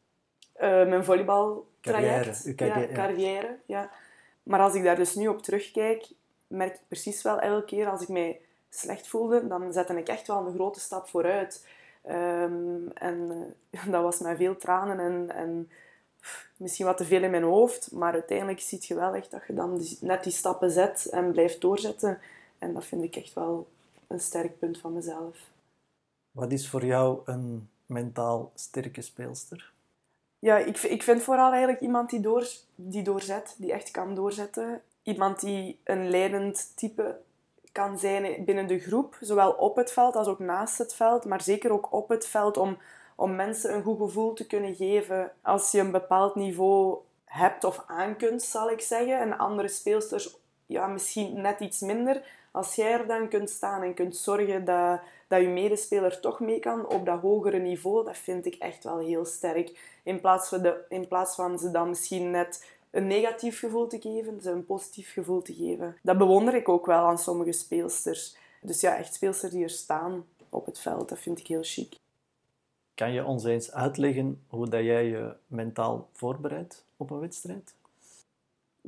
Uh, 0.61 0.61
mijn 0.63 1.05
volleybaltraject. 1.05 2.43
Carrière. 2.43 2.55
carrière. 2.55 2.89
Ja, 2.89 2.95
carrière, 2.95 3.59
ja. 3.67 3.91
Maar 4.43 4.61
als 4.61 4.75
ik 4.75 4.83
daar 4.83 4.97
dus 4.97 5.15
nu 5.15 5.29
op 5.29 5.43
terugkijk, 5.43 6.07
merk 6.47 6.75
ik 6.75 6.81
precies 6.89 7.23
wel 7.23 7.39
elke 7.39 7.65
keer 7.65 7.91
als 7.91 8.03
ik 8.03 8.09
mij 8.09 8.41
slecht 8.71 9.07
voelde, 9.07 9.47
dan 9.47 9.73
zette 9.73 9.95
ik 9.95 10.09
echt 10.09 10.27
wel 10.27 10.47
een 10.47 10.55
grote 10.55 10.81
stap 10.81 11.09
vooruit. 11.09 11.67
Um, 12.11 12.91
en 12.95 13.47
uh, 13.71 13.87
dat 13.93 14.03
was 14.03 14.19
met 14.19 14.37
veel 14.37 14.57
tranen 14.57 14.99
en, 14.99 15.31
en 15.35 15.71
misschien 16.57 16.87
wat 16.87 16.97
te 16.97 17.05
veel 17.05 17.23
in 17.23 17.31
mijn 17.31 17.43
hoofd. 17.43 17.93
Maar 17.93 18.13
uiteindelijk 18.13 18.61
zie 18.61 18.79
je 18.83 18.95
wel 18.95 19.15
echt 19.15 19.31
dat 19.31 19.43
je 19.47 19.55
dan 19.55 19.81
net 20.01 20.23
die 20.23 20.33
stappen 20.33 20.71
zet 20.71 21.09
en 21.11 21.33
blijft 21.33 21.61
doorzetten. 21.61 22.19
En 22.59 22.75
dat 22.75 22.85
vind 22.85 23.03
ik 23.03 23.17
echt 23.17 23.35
wel 23.35 23.69
een 24.07 24.21
sterk 24.21 24.59
punt 24.59 24.79
van 24.79 24.93
mezelf. 24.93 25.37
Wat 26.31 26.53
is 26.53 26.69
voor 26.69 26.85
jou 26.85 27.21
een 27.25 27.69
mentaal 27.87 28.53
sterke 28.55 29.03
speelster? 29.03 29.73
Ja, 30.39 30.59
ik, 30.59 30.79
ik 30.79 31.03
vind 31.03 31.23
vooral 31.23 31.51
eigenlijk 31.51 31.81
iemand 31.81 32.11
die, 32.11 32.21
door, 32.21 32.49
die 32.75 33.03
doorzet, 33.03 33.55
die 33.59 33.73
echt 33.73 33.91
kan 33.91 34.15
doorzetten. 34.15 34.83
Iemand 35.03 35.41
die 35.41 35.79
een 35.85 36.11
leidend 36.11 36.73
type 36.75 37.21
kan 37.73 37.99
zijn 37.99 38.45
binnen 38.45 38.67
de 38.67 38.79
groep, 38.79 39.17
zowel 39.21 39.51
op 39.51 39.77
het 39.77 39.93
veld 39.93 40.17
als 40.17 40.27
ook 40.27 40.39
naast 40.39 40.79
het 40.79 40.95
veld, 40.95 41.25
maar 41.25 41.43
zeker 41.43 41.73
ook 41.73 41.93
op 41.93 42.09
het 42.09 42.27
veld 42.27 42.57
om, 42.57 42.79
om 43.21 43.35
mensen 43.35 43.75
een 43.75 43.83
goed 43.83 43.99
gevoel 43.99 44.33
te 44.33 44.47
kunnen 44.47 44.75
geven. 44.75 45.33
Als 45.43 45.71
je 45.71 45.79
een 45.79 45.91
bepaald 45.91 46.35
niveau 46.35 46.99
hebt 47.25 47.65
of 47.65 47.85
aan 47.87 48.17
kunt, 48.17 48.43
zal 48.43 48.71
ik 48.71 48.81
zeggen, 48.81 49.21
en 49.21 49.39
andere 49.39 49.69
speelsters 49.69 50.37
ja, 50.67 50.87
misschien 50.87 51.41
net 51.41 51.61
iets 51.61 51.81
minder, 51.81 52.23
als 52.51 52.75
jij 52.75 52.93
er 52.93 53.07
dan 53.07 53.29
kunt 53.29 53.51
staan 53.51 53.83
en 53.83 53.95
kunt 53.95 54.17
zorgen 54.17 54.65
dat, 54.65 55.01
dat 55.29 55.41
je 55.41 55.49
medespeler 55.49 56.21
toch 56.21 56.41
mee 56.41 56.61
kan 56.61 56.89
op 56.89 57.07
dat 57.07 57.21
hogere 57.21 57.59
niveau, 57.59 58.05
dat 58.05 58.17
vind 58.17 58.47
ik 58.47 58.55
echt 58.55 58.85
wel 58.85 58.99
heel 58.99 59.25
sterk. 59.25 59.99
In 60.03 60.21
plaats 60.21 60.49
van, 60.49 60.63
de, 60.63 60.85
in 60.89 61.09
plaats 61.09 61.35
van 61.35 61.59
ze 61.59 61.71
dan 61.71 61.89
misschien 61.89 62.31
net 62.31 62.67
een 62.91 63.07
negatief 63.07 63.59
gevoel 63.59 63.87
te 63.87 64.01
geven, 64.01 64.41
ze 64.41 64.51
een 64.51 64.67
positief 64.67 65.13
gevoel 65.13 65.43
te 65.43 65.55
geven. 65.55 65.97
Dat 66.03 66.19
bewonder 66.19 66.55
ik 66.55 66.69
ook 66.69 66.87
wel 66.87 67.07
aan 67.07 67.19
sommige 67.19 67.53
speelsters. 67.53 68.37
Dus 68.61 68.81
ja, 68.81 68.97
echt 68.97 69.15
speelsters 69.15 69.53
die 69.53 69.63
er 69.63 69.71
staan 69.71 70.27
op 70.49 70.67
het 70.67 70.79
veld, 70.79 71.09
dat 71.09 71.19
vind 71.19 71.39
ik 71.39 71.47
heel 71.47 71.63
chic. 71.63 71.97
Kan 72.99 73.13
je 73.13 73.25
ons 73.25 73.45
eens 73.45 73.73
uitleggen 73.73 74.43
hoe 74.49 74.69
dat 74.69 74.85
jij 74.85 75.05
je 75.05 75.35
mentaal 75.47 76.09
voorbereidt 76.13 76.85
op 76.97 77.11
een 77.11 77.21
wedstrijd? 77.21 77.75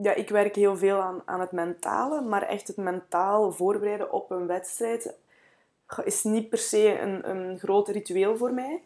ja, 0.02 0.14
ik 0.14 0.28
werk 0.28 0.54
heel 0.54 0.76
veel 0.76 1.00
aan, 1.00 1.22
aan 1.24 1.40
het 1.40 1.52
mentale, 1.52 2.20
maar 2.20 2.42
echt 2.42 2.66
het 2.66 2.76
mentaal 2.76 3.52
voorbereiden 3.52 4.12
op 4.12 4.30
een 4.30 4.46
wedstrijd 4.46 5.14
is 6.04 6.22
niet 6.22 6.48
per 6.48 6.58
se 6.58 7.00
een, 7.00 7.30
een 7.30 7.58
groot 7.58 7.88
ritueel 7.88 8.36
voor 8.36 8.52
mij. 8.52 8.82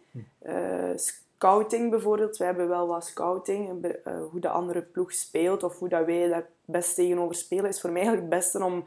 Uh, 0.46 0.90
scouting 0.94 1.90
bijvoorbeeld, 1.90 2.36
we 2.36 2.44
hebben 2.44 2.68
wel 2.68 2.86
wat 2.86 3.04
scouting, 3.04 3.84
uh, 3.84 3.92
hoe 4.30 4.40
de 4.40 4.48
andere 4.48 4.82
ploeg 4.82 5.12
speelt 5.12 5.62
of 5.62 5.78
hoe 5.78 5.88
dat 5.88 6.06
wij 6.06 6.28
daar 6.28 6.46
best 6.64 6.94
tegenover 6.94 7.34
spelen, 7.34 7.68
is 7.68 7.80
voor 7.80 7.90
mij 7.90 8.02
eigenlijk 8.02 8.32
het 8.32 8.42
beste 8.42 8.64
om 8.64 8.84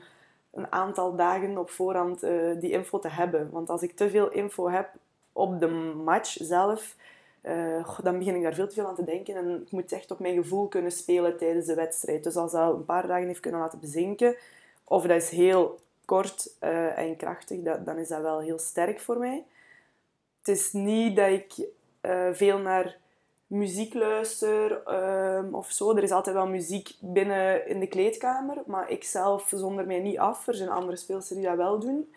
een 0.52 0.72
aantal 0.72 1.16
dagen 1.16 1.58
op 1.58 1.70
voorhand 1.70 2.24
uh, 2.24 2.60
die 2.60 2.72
info 2.72 3.00
te 3.00 3.10
hebben. 3.10 3.50
Want 3.52 3.70
als 3.70 3.82
ik 3.82 3.96
te 3.96 4.10
veel 4.10 4.32
info 4.32 4.70
heb 4.70 4.90
op 5.38 5.60
de 5.60 5.68
match 6.04 6.38
zelf, 6.40 6.96
uh, 7.44 8.00
dan 8.04 8.18
begin 8.18 8.36
ik 8.36 8.44
daar 8.44 8.54
veel 8.54 8.68
te 8.68 8.74
veel 8.74 8.88
aan 8.88 8.96
te 8.96 9.04
denken. 9.04 9.36
En 9.36 9.62
ik 9.62 9.72
moet 9.72 9.92
echt 9.92 10.12
op 10.12 10.20
mijn 10.20 10.36
gevoel 10.36 10.68
kunnen 10.68 10.92
spelen 10.92 11.38
tijdens 11.38 11.66
de 11.66 11.76
wedstrijd. 11.76 12.24
Dus 12.24 12.36
als 12.36 12.52
dat 12.52 12.74
een 12.74 12.86
paar 12.86 13.08
dagen 13.08 13.28
heeft 13.28 13.40
kunnen 13.40 13.60
laten 13.60 13.80
bezinken, 13.80 14.36
of 14.84 15.02
dat 15.04 15.22
is 15.22 15.30
heel 15.30 15.80
kort 16.06 16.54
uh, 16.62 16.98
en 16.98 17.16
krachtig, 17.16 17.62
dat, 17.62 17.86
dan 17.86 17.98
is 17.98 18.08
dat 18.08 18.22
wel 18.22 18.40
heel 18.40 18.60
sterk 18.60 19.00
voor 19.00 19.18
mij. 19.18 19.44
Het 20.38 20.48
is 20.48 20.72
niet 20.72 21.16
dat 21.16 21.30
ik 21.30 21.54
uh, 22.02 22.28
veel 22.32 22.58
naar 22.58 22.98
muziek 23.48 23.94
luister 23.94 24.82
um, 25.38 25.56
of 25.56 25.72
zo. 25.72 25.96
Er 25.96 26.04
is 26.04 26.12
altijd 26.12 26.36
wel 26.36 26.48
muziek 26.48 26.96
binnen 27.00 27.68
in 27.68 27.80
de 27.80 27.88
kleedkamer, 27.88 28.58
maar 28.66 28.90
ik 28.90 29.04
zelf 29.04 29.52
zonder 29.56 29.86
mij 29.86 30.00
niet 30.00 30.18
af. 30.18 30.48
Er 30.48 30.56
zijn 30.56 30.70
andere 30.70 30.98
speelsters 30.98 31.40
die 31.40 31.48
dat 31.48 31.58
wel 31.58 31.80
doen. 31.80 32.10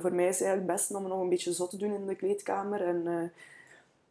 Voor 0.00 0.14
mij 0.14 0.28
is 0.28 0.38
het 0.38 0.46
eigenlijk 0.46 0.56
het 0.56 0.66
beste 0.66 0.96
om 0.96 1.08
nog 1.08 1.20
een 1.20 1.28
beetje 1.28 1.52
zot 1.52 1.70
te 1.70 1.76
doen 1.76 1.94
in 1.94 2.06
de 2.06 2.14
kleedkamer 2.14 2.82
en 2.82 3.30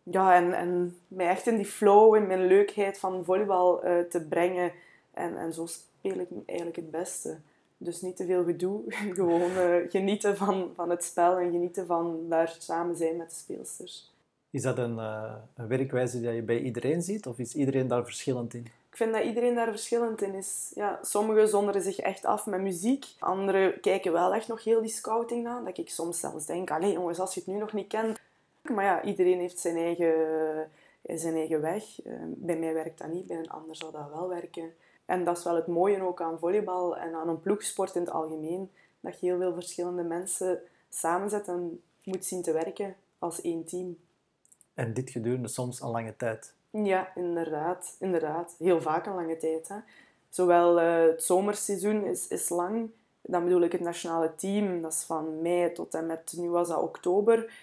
ja, 0.03 0.35
en, 0.35 0.53
en 0.53 0.97
mij 1.07 1.27
echt 1.27 1.47
in 1.47 1.55
die 1.55 1.65
flow, 1.65 2.15
in 2.15 2.27
mijn 2.27 2.47
leukheid 2.47 2.97
van 2.97 3.25
volleybal 3.25 3.85
uh, 3.85 3.99
te 3.99 4.21
brengen. 4.21 4.71
En, 5.13 5.37
en 5.37 5.53
zo 5.53 5.65
speel 5.65 6.19
ik 6.19 6.27
eigenlijk 6.45 6.77
het 6.77 6.91
beste. 6.91 7.37
Dus 7.77 8.01
niet 8.01 8.15
te 8.15 8.25
veel 8.25 8.43
gedoe. 8.43 8.81
Gewoon 9.13 9.51
genieten 9.89 10.37
van, 10.37 10.71
van 10.75 10.89
het 10.89 11.03
spel 11.03 11.37
en 11.37 11.51
genieten 11.51 11.85
van 11.85 12.25
daar 12.29 12.55
samen 12.59 12.95
zijn 12.95 13.17
met 13.17 13.29
de 13.29 13.35
speelsters. 13.35 14.11
Is 14.49 14.61
dat 14.61 14.77
een, 14.77 14.97
een 14.97 15.67
werkwijze 15.67 16.21
die 16.21 16.31
je 16.31 16.41
bij 16.41 16.59
iedereen 16.59 17.01
ziet? 17.01 17.27
Of 17.27 17.39
is 17.39 17.55
iedereen 17.55 17.87
daar 17.87 18.03
verschillend 18.03 18.53
in? 18.53 18.67
Ik 18.93 18.99
vind 18.99 19.13
dat 19.13 19.23
iedereen 19.23 19.55
daar 19.55 19.69
verschillend 19.69 20.21
in 20.21 20.33
is. 20.33 20.71
Ja, 20.75 20.99
sommigen 21.01 21.47
zonderen 21.47 21.81
zich 21.81 21.99
echt 21.99 22.25
af 22.25 22.45
met 22.45 22.61
muziek. 22.61 23.05
Anderen 23.19 23.79
kijken 23.79 24.11
wel 24.11 24.33
echt 24.33 24.47
nog 24.47 24.63
heel 24.63 24.81
die 24.81 24.91
scouting 24.91 25.43
na. 25.43 25.61
Dat 25.61 25.77
ik 25.77 25.89
soms 25.89 26.19
zelfs 26.19 26.45
denk, 26.45 26.71
alleen 26.71 26.91
jongens, 26.91 27.19
als 27.19 27.33
je 27.33 27.39
het 27.39 27.49
nu 27.49 27.57
nog 27.57 27.73
niet 27.73 27.87
kent... 27.87 28.19
Maar 28.61 28.83
ja, 28.83 29.03
iedereen 29.03 29.39
heeft 29.39 29.59
zijn 29.59 29.77
eigen, 29.77 30.15
zijn 31.03 31.35
eigen 31.35 31.61
weg. 31.61 32.05
Uh, 32.05 32.13
bij 32.27 32.57
mij 32.57 32.73
werkt 32.73 32.97
dat 32.97 33.07
niet, 33.07 33.27
bij 33.27 33.37
een 33.37 33.49
ander 33.49 33.75
zal 33.75 33.91
dat 33.91 34.09
wel 34.13 34.27
werken. 34.27 34.73
En 35.05 35.23
dat 35.23 35.37
is 35.37 35.43
wel 35.43 35.55
het 35.55 35.67
mooie 35.67 36.01
ook 36.01 36.21
aan 36.21 36.39
volleybal 36.39 36.97
en 36.97 37.13
aan 37.13 37.29
een 37.29 37.41
ploegsport 37.41 37.95
in 37.95 38.01
het 38.01 38.11
algemeen. 38.11 38.71
Dat 38.99 39.19
je 39.19 39.25
heel 39.25 39.37
veel 39.37 39.53
verschillende 39.53 40.03
mensen 40.03 40.61
samenzet 40.89 41.47
en 41.47 41.81
moet 42.03 42.25
zien 42.25 42.41
te 42.41 42.51
werken 42.51 42.95
als 43.19 43.41
één 43.41 43.65
team. 43.65 43.97
En 44.73 44.93
dit 44.93 45.09
gedurende 45.09 45.47
soms 45.47 45.81
een 45.81 45.89
lange 45.89 46.15
tijd. 46.15 46.53
Ja, 46.81 47.15
inderdaad. 47.15 47.95
inderdaad. 47.99 48.55
Heel 48.59 48.81
vaak 48.81 49.05
een 49.05 49.15
lange 49.15 49.37
tijd. 49.37 49.67
Hè. 49.67 49.75
Zowel 50.29 50.81
uh, 50.81 51.11
het 51.11 51.23
zomerseizoen 51.23 52.05
is, 52.05 52.27
is 52.27 52.49
lang. 52.49 52.89
Dan 53.21 53.43
bedoel 53.43 53.61
ik 53.61 53.71
het 53.71 53.81
nationale 53.81 54.35
team. 54.35 54.81
Dat 54.81 54.93
is 54.93 55.03
van 55.03 55.41
mei 55.41 55.71
tot 55.71 55.93
en 55.93 56.05
met, 56.05 56.33
nu 56.37 56.49
was 56.49 56.67
dat 56.67 56.81
oktober. 56.81 57.53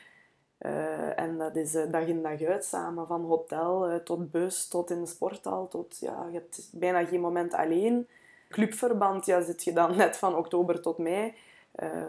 Uh, 0.61 1.19
en 1.19 1.39
dat 1.39 1.57
is 1.57 1.75
uh, 1.75 1.91
dag 1.91 2.07
in 2.07 2.23
dag 2.23 2.43
uit 2.43 2.65
samen, 2.65 3.07
van 3.07 3.25
hotel 3.25 4.01
tot 4.05 4.31
bus, 4.31 4.69
tot 4.69 4.91
in 4.91 5.01
de 5.01 5.07
sporthal. 5.07 5.69
Tot, 5.69 5.99
ja, 5.99 6.27
je 6.27 6.39
hebt 6.39 6.71
bijna 6.73 7.05
geen 7.05 7.21
moment 7.21 7.55
alleen. 7.55 8.09
Clubverband 8.49 9.27
ja, 9.27 9.43
zit 9.43 9.65
je 9.65 9.73
dan 9.73 9.97
net 10.03 10.17
van 10.17 10.37
oktober 10.37 10.81
tot 10.81 10.99
mei. 10.99 11.35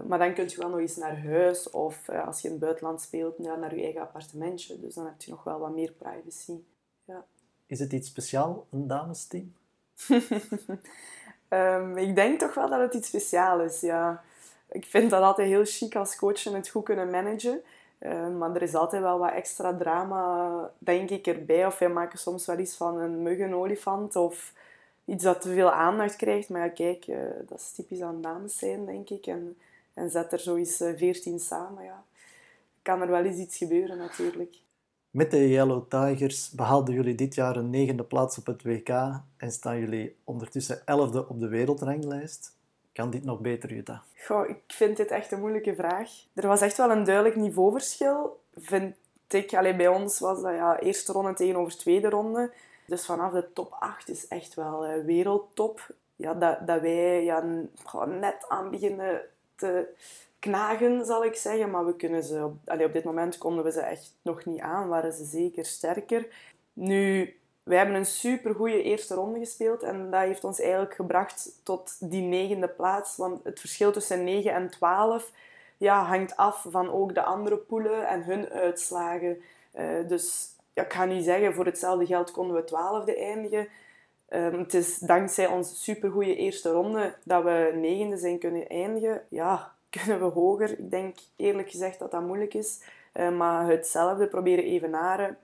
maar 0.08 0.20
dan 0.20 0.34
kun 0.34 0.50
je 0.50 0.58
wel 0.58 0.70
nog 0.70 0.80
eens 0.80 0.96
naar 0.96 1.24
huis 1.26 1.70
of 1.70 2.10
als 2.10 2.42
je 2.42 2.48
in 2.48 2.54
het 2.54 2.64
buitenland 2.64 3.02
speelt, 3.02 3.40
naar 3.40 3.76
je 3.76 3.84
eigen 3.84 4.02
appartementje. 4.02 4.80
Dus 4.80 4.94
dan 4.94 5.06
heb 5.06 5.22
je 5.22 5.32
nog 5.32 5.44
wel 5.44 5.60
wat 5.60 5.76
meer 5.76 5.92
privacy. 5.92 6.60
Is 7.72 7.80
het 7.80 7.94
iets 7.94 8.08
speciaal, 8.08 8.66
een 8.70 8.88
damesteam? 8.88 9.54
um, 11.50 11.98
ik 12.08 12.16
denk 12.16 12.40
toch 12.40 12.54
wel 12.54 12.70
dat 12.70 12.80
het 12.80 12.94
iets 12.94 13.08
speciaals 13.08 13.74
is, 13.74 13.82
ja. 13.82 14.24
Ik 14.72 14.86
vind 14.86 15.10
dat 15.10 15.22
altijd 15.22 15.48
heel 15.48 15.66
chic 15.66 15.96
als 15.96 16.16
coach 16.16 16.44
het 16.44 16.70
goed 16.70 16.84
kunnen 16.84 17.10
managen. 17.10 17.62
Uh, 18.00 18.30
maar 18.38 18.56
er 18.56 18.62
is 18.62 18.76
altijd 18.76 19.02
wel 19.02 19.20
wat 19.20 19.32
extra 19.32 19.78
drama, 19.78 20.72
denk 20.78 21.10
ik, 21.10 21.28
erbij. 21.28 21.66
Of 21.66 21.80
wij 21.80 21.90
maken 21.90 22.20
soms 22.20 22.46
wel 22.46 22.60
iets 22.60 22.76
van 22.76 23.00
een 23.00 23.22
muggenolifant 23.22 24.16
of 24.16 24.54
iets 25.06 25.24
dat 25.24 25.42
te 25.42 25.54
veel 25.54 25.72
aandacht 25.72 26.16
krijgt. 26.16 26.50
Maar 26.50 26.62
ja, 26.62 26.70
kijk, 26.70 27.08
uh, 27.08 27.18
dat 27.48 27.60
is 27.60 27.72
typisch 27.72 28.02
aan 28.02 28.22
dames 28.22 28.58
zijn, 28.58 28.86
denk 28.86 29.10
ik. 29.10 29.28
En, 29.28 29.58
en 29.94 30.10
zet 30.10 30.32
er 30.32 30.40
zo 30.40 30.56
eens 30.56 30.82
uh, 30.82 30.98
veertien 30.98 31.40
samen, 31.40 31.84
ja. 31.84 32.04
Kan 32.82 33.02
er 33.02 33.10
wel 33.10 33.24
eens 33.24 33.38
iets 33.38 33.58
gebeuren, 33.58 33.98
natuurlijk. 33.98 34.56
Met 35.12 35.32
de 35.32 35.50
Yellow 35.50 35.84
Tigers 35.90 36.50
behaalden 36.50 36.94
jullie 36.94 37.16
dit 37.16 37.36
jaar 37.36 37.56
een 37.56 37.70
negende 37.70 38.04
plaats 38.04 38.38
op 38.38 38.46
het 38.46 38.64
WK 38.64 38.90
en 39.38 39.52
staan 39.52 39.80
jullie 39.80 40.16
ondertussen 40.24 40.86
elfde 40.86 41.28
op 41.28 41.40
de 41.40 41.48
wereldranglijst. 41.48 42.58
Kan 42.94 43.10
dit 43.10 43.24
nog 43.24 43.40
beter, 43.40 43.74
Jutta? 43.74 44.04
Goh, 44.26 44.50
ik 44.50 44.62
vind 44.68 44.98
dit 44.98 45.12
echt 45.12 45.32
een 45.32 45.40
moeilijke 45.40 45.76
vraag. 45.76 46.10
Er 46.34 46.48
was 46.48 46.62
echt 46.62 46.78
wel 46.78 46.92
een 46.92 47.04
duidelijk 47.04 47.36
niveauverschil, 47.36 48.40
vind 48.58 48.96
ik. 49.28 49.54
Allee, 49.54 49.76
bij 49.76 49.88
ons 49.88 50.20
was 50.20 50.42
dat 50.42 50.54
ja, 50.54 50.80
eerste 50.80 51.12
ronde 51.12 51.34
tegenover 51.34 51.78
tweede 51.78 52.10
ronde. 52.10 52.54
Dus 52.88 53.06
vanaf 53.06 53.32
de 53.32 53.54
top 53.54 53.76
8 53.80 54.10
is 54.10 54.28
echt 54.28 54.54
wel 54.54 54.88
uh, 54.88 55.06
wereldtop. 55.06 55.88
Ja, 56.16 56.34
dat, 56.34 56.68
dat 56.68 56.82
wij 56.82 57.24
ja, 57.24 57.44
net 58.06 58.46
aan 58.48 58.70
beginnen 58.70 59.22
te 59.56 59.88
knagen, 60.42 61.06
zal 61.06 61.26
ik 61.26 61.36
zeggen. 61.36 61.70
Maar 61.70 61.86
we 61.86 61.96
kunnen 61.96 62.24
ze 62.24 62.44
op, 62.44 62.82
op 62.82 62.94
dit 62.94 63.04
moment 63.04 63.38
konden 63.38 63.64
we 63.64 63.72
ze 63.72 63.80
echt 63.80 64.16
nog 64.22 64.46
niet 64.46 64.60
aan. 64.60 64.88
Waren 64.88 65.14
ze 65.14 65.26
zeker 65.26 65.66
sterker. 65.66 66.28
Nu, 66.74 67.34
wij 67.64 67.78
hebben 67.78 67.96
een 67.96 68.06
super 68.06 68.56
goede 68.56 68.84
eerste 68.84 69.16
ronde 69.16 69.40
gespeeld 69.40 69.84
en 69.84 70.12
dat 70.12 70.22
heeft 70.22 70.44
ons 70.44 70.60
eigenlijk 70.60 70.94
gebracht 70.94 71.60
tot 71.64 71.98
die 72.00 72.22
negende 72.22 72.68
plaats. 72.68 73.18
Want 73.18 73.44
het 73.44 73.60
verschil 73.60 73.92
tussen 73.92 74.24
9 74.24 74.54
en 74.54 74.70
12 74.70 75.32
ja, 75.78 76.04
hangt 76.04 76.38
af 76.38 76.66
van 76.70 76.92
ook 76.92 77.14
de 77.14 77.24
andere 77.24 77.58
poelen 77.58 78.08
en 78.08 78.24
hun 78.24 78.50
uitslagen. 78.50 79.42
Uh, 79.76 80.08
dus 80.08 80.56
ik 80.74 80.94
ga 80.94 81.06
niet 81.06 81.24
zeggen, 81.24 81.54
voor 81.54 81.66
hetzelfde 81.66 82.06
geld 82.06 82.32
konden 82.32 82.56
we 82.56 82.64
twaalfde 82.64 83.16
eindigen. 83.16 83.68
Um, 84.30 84.60
het 84.60 84.74
is 84.74 84.98
dankzij 84.98 85.48
onze 85.48 85.76
supergoeie 85.76 86.36
eerste 86.36 86.72
ronde 86.72 87.16
dat 87.24 87.44
we 87.44 87.72
negende 87.76 88.18
zijn 88.18 88.40
kunnen 88.40 88.68
eindigen. 88.68 89.22
Ja, 89.30 89.74
kunnen 89.92 90.20
we 90.20 90.26
hoger? 90.26 90.80
Ik 90.80 90.92
denk 90.92 91.18
eerlijk 91.36 91.70
gezegd 91.70 92.00
dat 92.00 92.12
dat 92.12 92.22
moeilijk 92.22 92.54
is. 92.54 92.82
Uh, 93.14 93.38
maar 93.38 93.68
hetzelfde 93.68 94.28
proberen 94.28 94.64
evenaren, 94.64 95.38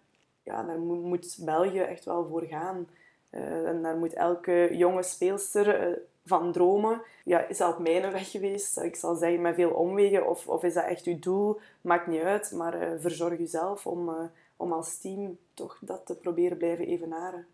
ja, 0.43 0.63
daar 0.63 0.79
moet 0.79 1.37
België 1.39 1.79
echt 1.79 2.05
wel 2.05 2.27
voor 2.27 2.43
gaan. 2.43 2.87
Uh, 3.31 3.67
en 3.67 3.81
daar 3.81 3.97
moet 3.97 4.13
elke 4.13 4.69
jonge 4.71 5.03
speelster 5.03 5.89
uh, 5.89 5.97
van 6.25 6.51
dromen. 6.51 7.01
Ja, 7.23 7.47
is 7.47 7.57
dat 7.57 7.73
op 7.73 7.79
mijn 7.79 8.11
weg 8.11 8.31
geweest? 8.31 8.79
Ik 8.79 8.95
zal 8.95 9.15
zeggen 9.15 9.41
met 9.41 9.55
veel 9.55 9.69
omwegen. 9.69 10.27
Of, 10.27 10.47
of 10.47 10.63
is 10.63 10.73
dat 10.73 10.85
echt 10.85 11.05
uw 11.05 11.19
doel? 11.19 11.59
Maakt 11.81 12.07
niet 12.07 12.21
uit. 12.21 12.51
Maar 12.51 12.99
verzorg 12.99 13.37
jezelf 13.37 13.87
om, 13.87 14.29
om 14.57 14.71
als 14.71 14.97
team 14.97 15.37
toch 15.53 15.77
dat 15.81 16.05
te 16.05 16.15
proberen 16.15 16.57
blijven 16.57 16.85
evenaren. 16.85 17.45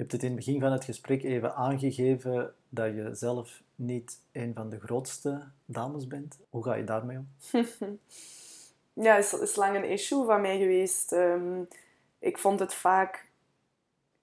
Je 0.00 0.06
hebt 0.06 0.12
het 0.12 0.22
in 0.22 0.36
het 0.36 0.36
begin 0.36 0.60
van 0.60 0.72
het 0.72 0.84
gesprek 0.84 1.22
even 1.22 1.54
aangegeven 1.54 2.54
dat 2.68 2.94
je 2.94 3.14
zelf 3.14 3.62
niet 3.80 4.18
een 4.32 4.54
van 4.54 4.70
de 4.70 4.80
grootste 4.80 5.42
dames 5.64 6.06
bent. 6.06 6.38
Hoe 6.50 6.64
ga 6.64 6.74
je 6.74 6.84
daarmee 6.84 7.18
om? 7.18 7.28
ja, 9.04 9.16
is, 9.16 9.32
is 9.32 9.56
lang 9.56 9.76
een 9.76 9.88
issue 9.88 10.24
van 10.24 10.40
mij 10.40 10.58
geweest. 10.58 11.12
Um, 11.12 11.68
ik 12.18 12.38
vond 12.38 12.60
het 12.60 12.74
vaak 12.74 13.28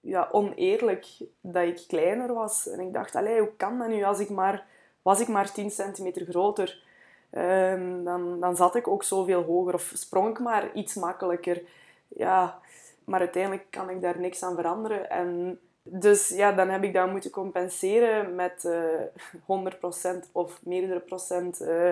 ja, 0.00 0.28
oneerlijk 0.32 1.06
dat 1.40 1.62
ik 1.62 1.84
kleiner 1.88 2.34
was. 2.34 2.68
En 2.68 2.80
ik 2.80 2.92
dacht, 2.92 3.14
allee, 3.14 3.40
hoe 3.40 3.56
kan 3.56 3.78
dat 3.78 3.88
nu? 3.88 4.02
Als 4.02 4.20
ik 4.20 4.30
maar, 4.30 4.66
was 5.02 5.20
ik 5.20 5.28
maar 5.28 5.52
10 5.52 5.70
centimeter 5.70 6.26
groter, 6.26 6.82
um, 7.30 8.04
dan, 8.04 8.40
dan 8.40 8.56
zat 8.56 8.74
ik 8.74 8.88
ook 8.88 9.02
zoveel 9.02 9.42
hoger. 9.42 9.74
Of 9.74 9.92
sprong 9.94 10.28
ik 10.28 10.38
maar 10.38 10.74
iets 10.74 10.94
makkelijker. 10.94 11.62
Ja, 12.08 12.60
maar 13.04 13.20
uiteindelijk 13.20 13.66
kan 13.70 13.90
ik 13.90 14.00
daar 14.00 14.20
niks 14.20 14.42
aan 14.42 14.54
veranderen. 14.54 15.10
En 15.10 15.60
dus 15.90 16.28
ja, 16.28 16.52
dan 16.52 16.68
heb 16.68 16.82
ik 16.82 16.92
dat 16.92 17.10
moeten 17.10 17.30
compenseren 17.30 18.34
met 18.34 18.64
uh, 18.64 19.02
eh, 19.02 20.24
100% 20.26 20.32
of 20.32 20.60
meerdere 20.62 21.00
procent 21.00 21.60
uh, 21.60 21.90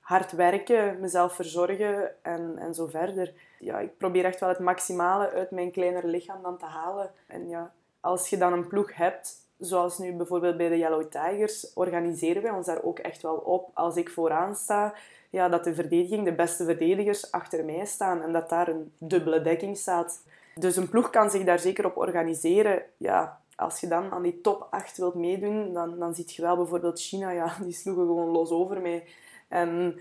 hard 0.00 0.32
werken, 0.32 1.00
mezelf 1.00 1.34
verzorgen 1.34 2.10
en, 2.22 2.54
en 2.58 2.74
zo 2.74 2.86
verder. 2.86 3.32
Ja, 3.58 3.78
ik 3.78 3.96
probeer 3.96 4.24
echt 4.24 4.40
wel 4.40 4.48
het 4.48 4.58
maximale 4.58 5.30
uit 5.30 5.50
mijn 5.50 5.70
kleinere 5.70 6.06
lichaam 6.06 6.42
dan 6.42 6.58
te 6.58 6.64
halen. 6.64 7.10
En 7.26 7.48
ja, 7.48 7.72
als 8.00 8.28
je 8.28 8.36
dan 8.36 8.52
een 8.52 8.66
ploeg 8.66 8.94
hebt, 8.94 9.36
zoals 9.58 9.98
nu 9.98 10.12
bijvoorbeeld 10.12 10.56
bij 10.56 10.68
de 10.68 10.78
Yellow 10.78 11.10
Tigers, 11.10 11.72
organiseren 11.72 12.42
wij 12.42 12.50
ons 12.50 12.66
daar 12.66 12.82
ook 12.82 12.98
echt 12.98 13.22
wel 13.22 13.34
op. 13.34 13.70
Als 13.74 13.96
ik 13.96 14.10
vooraan 14.10 14.56
sta, 14.56 14.94
ja, 15.30 15.48
dat 15.48 15.64
de 15.64 15.74
verdediging, 15.74 16.24
de 16.24 16.34
beste 16.34 16.64
verdedigers 16.64 17.32
achter 17.32 17.64
mij 17.64 17.84
staan 17.84 18.22
en 18.22 18.32
dat 18.32 18.48
daar 18.48 18.68
een 18.68 18.92
dubbele 18.98 19.42
dekking 19.42 19.76
staat. 19.76 20.22
Dus 20.54 20.76
een 20.76 20.88
ploeg 20.88 21.10
kan 21.10 21.30
zich 21.30 21.44
daar 21.44 21.58
zeker 21.58 21.86
op 21.86 21.96
organiseren. 21.96 22.82
Ja, 22.96 23.40
als 23.56 23.80
je 23.80 23.88
dan 23.88 24.10
aan 24.10 24.22
die 24.22 24.40
top 24.40 24.66
8 24.70 24.98
wilt 24.98 25.14
meedoen, 25.14 25.72
dan, 25.72 25.98
dan 25.98 26.14
zie 26.14 26.24
je 26.26 26.42
wel 26.42 26.56
bijvoorbeeld 26.56 27.00
China, 27.00 27.30
ja, 27.30 27.56
die 27.62 27.72
sloegen 27.72 28.06
gewoon 28.06 28.30
los 28.30 28.50
over 28.50 28.80
mij. 28.80 29.04
En 29.48 30.00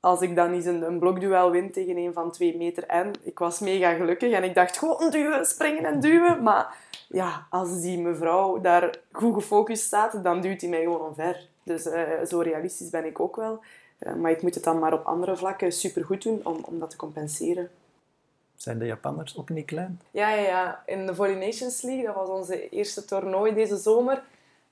als 0.00 0.20
ik 0.20 0.36
dan 0.36 0.52
eens 0.52 0.64
een, 0.64 0.82
een 0.82 0.98
blokduel 0.98 1.50
win 1.50 1.72
tegen 1.72 1.96
een 1.96 2.12
van 2.12 2.30
twee 2.30 2.56
meter 2.56 2.86
en 2.86 3.12
ik 3.22 3.38
was 3.38 3.60
mega 3.60 3.92
gelukkig 3.92 4.32
en 4.32 4.44
ik 4.44 4.54
dacht 4.54 4.78
gewoon 4.78 5.10
duwen, 5.10 5.46
springen 5.46 5.84
en 5.84 6.00
duwen. 6.00 6.42
Maar 6.42 6.76
ja, 7.08 7.46
als 7.50 7.80
die 7.80 7.98
mevrouw 7.98 8.60
daar 8.60 8.98
goed 9.12 9.34
gefocust 9.34 9.84
staat, 9.84 10.24
dan 10.24 10.40
duwt 10.40 10.60
hij 10.60 10.70
mij 10.70 10.82
gewoon 10.82 11.00
omver. 11.00 11.48
Dus 11.62 11.86
uh, 11.86 12.02
zo 12.28 12.40
realistisch 12.40 12.90
ben 12.90 13.04
ik 13.04 13.20
ook 13.20 13.36
wel. 13.36 13.60
Uh, 14.00 14.14
maar 14.14 14.30
ik 14.30 14.42
moet 14.42 14.54
het 14.54 14.64
dan 14.64 14.78
maar 14.78 14.92
op 14.92 15.04
andere 15.04 15.36
vlakken 15.36 15.72
supergoed 15.72 16.22
doen 16.22 16.40
om, 16.44 16.64
om 16.64 16.78
dat 16.78 16.90
te 16.90 16.96
compenseren. 16.96 17.70
Zijn 18.62 18.78
de 18.78 18.86
Japanners 18.86 19.38
ook 19.38 19.48
niet 19.48 19.66
klein? 19.66 20.00
Ja, 20.10 20.30
ja, 20.30 20.42
ja. 20.42 20.82
In 20.86 21.06
de 21.06 21.14
Volley 21.14 21.34
Nations 21.34 21.82
League, 21.82 22.04
dat 22.04 22.14
was 22.14 22.28
onze 22.28 22.68
eerste 22.68 23.04
toernooi 23.04 23.54
deze 23.54 23.76
zomer. 23.76 24.22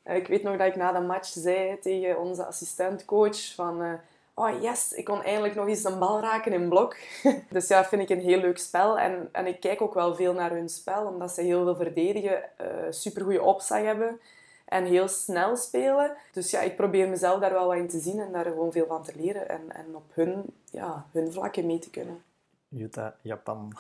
Uh, 0.05 0.17
ik 0.17 0.27
weet 0.27 0.43
nog 0.43 0.57
dat 0.57 0.67
ik 0.67 0.77
na 0.77 0.93
de 0.93 1.01
match 1.01 1.29
zei 1.29 1.79
tegen 1.79 2.19
onze 2.19 2.45
assistentcoach 2.45 3.55
van... 3.55 3.83
Uh, 3.83 3.93
oh 4.35 4.63
yes, 4.63 4.93
ik 4.93 5.05
kon 5.05 5.23
eindelijk 5.23 5.55
nog 5.55 5.69
eens 5.69 5.85
een 5.85 5.99
bal 5.99 6.21
raken 6.21 6.53
in 6.53 6.69
blok. 6.69 6.97
dus 7.51 7.69
ja, 7.69 7.85
vind 7.85 8.03
ik 8.03 8.09
een 8.09 8.25
heel 8.25 8.41
leuk 8.41 8.59
spel. 8.59 8.99
En, 8.99 9.29
en 9.33 9.47
ik 9.47 9.61
kijk 9.61 9.83
ook 9.83 9.95
wel 9.95 10.15
veel 10.15 10.33
naar 10.33 10.51
hun 10.51 10.69
spel, 10.69 11.07
omdat 11.07 11.33
ze 11.33 11.41
heel 11.41 11.65
veel 11.65 11.77
verdedigen, 11.77 12.43
uh, 12.61 12.67
supergoeie 12.91 13.43
opslag 13.43 13.83
hebben 13.83 14.21
en 14.65 14.85
heel 14.85 15.09
snel 15.09 15.57
spelen. 15.57 16.17
Dus 16.33 16.51
ja, 16.51 16.61
ik 16.61 16.77
probeer 16.77 17.09
mezelf 17.09 17.41
daar 17.41 17.53
wel 17.53 17.67
wat 17.67 17.77
in 17.77 17.89
te 17.89 17.99
zien 17.99 18.21
en 18.21 18.33
daar 18.33 18.45
gewoon 18.45 18.73
veel 18.73 18.87
van 18.87 19.03
te 19.03 19.13
leren 19.17 19.49
en, 19.49 19.63
en 19.69 19.87
op 19.95 20.05
hun, 20.13 20.45
ja, 20.71 21.07
hun 21.13 21.33
vlakken 21.33 21.67
mee 21.67 21.79
te 21.79 21.91
kunnen. 21.91 22.23
Utah, 22.69 23.13
Japan. 23.23 23.73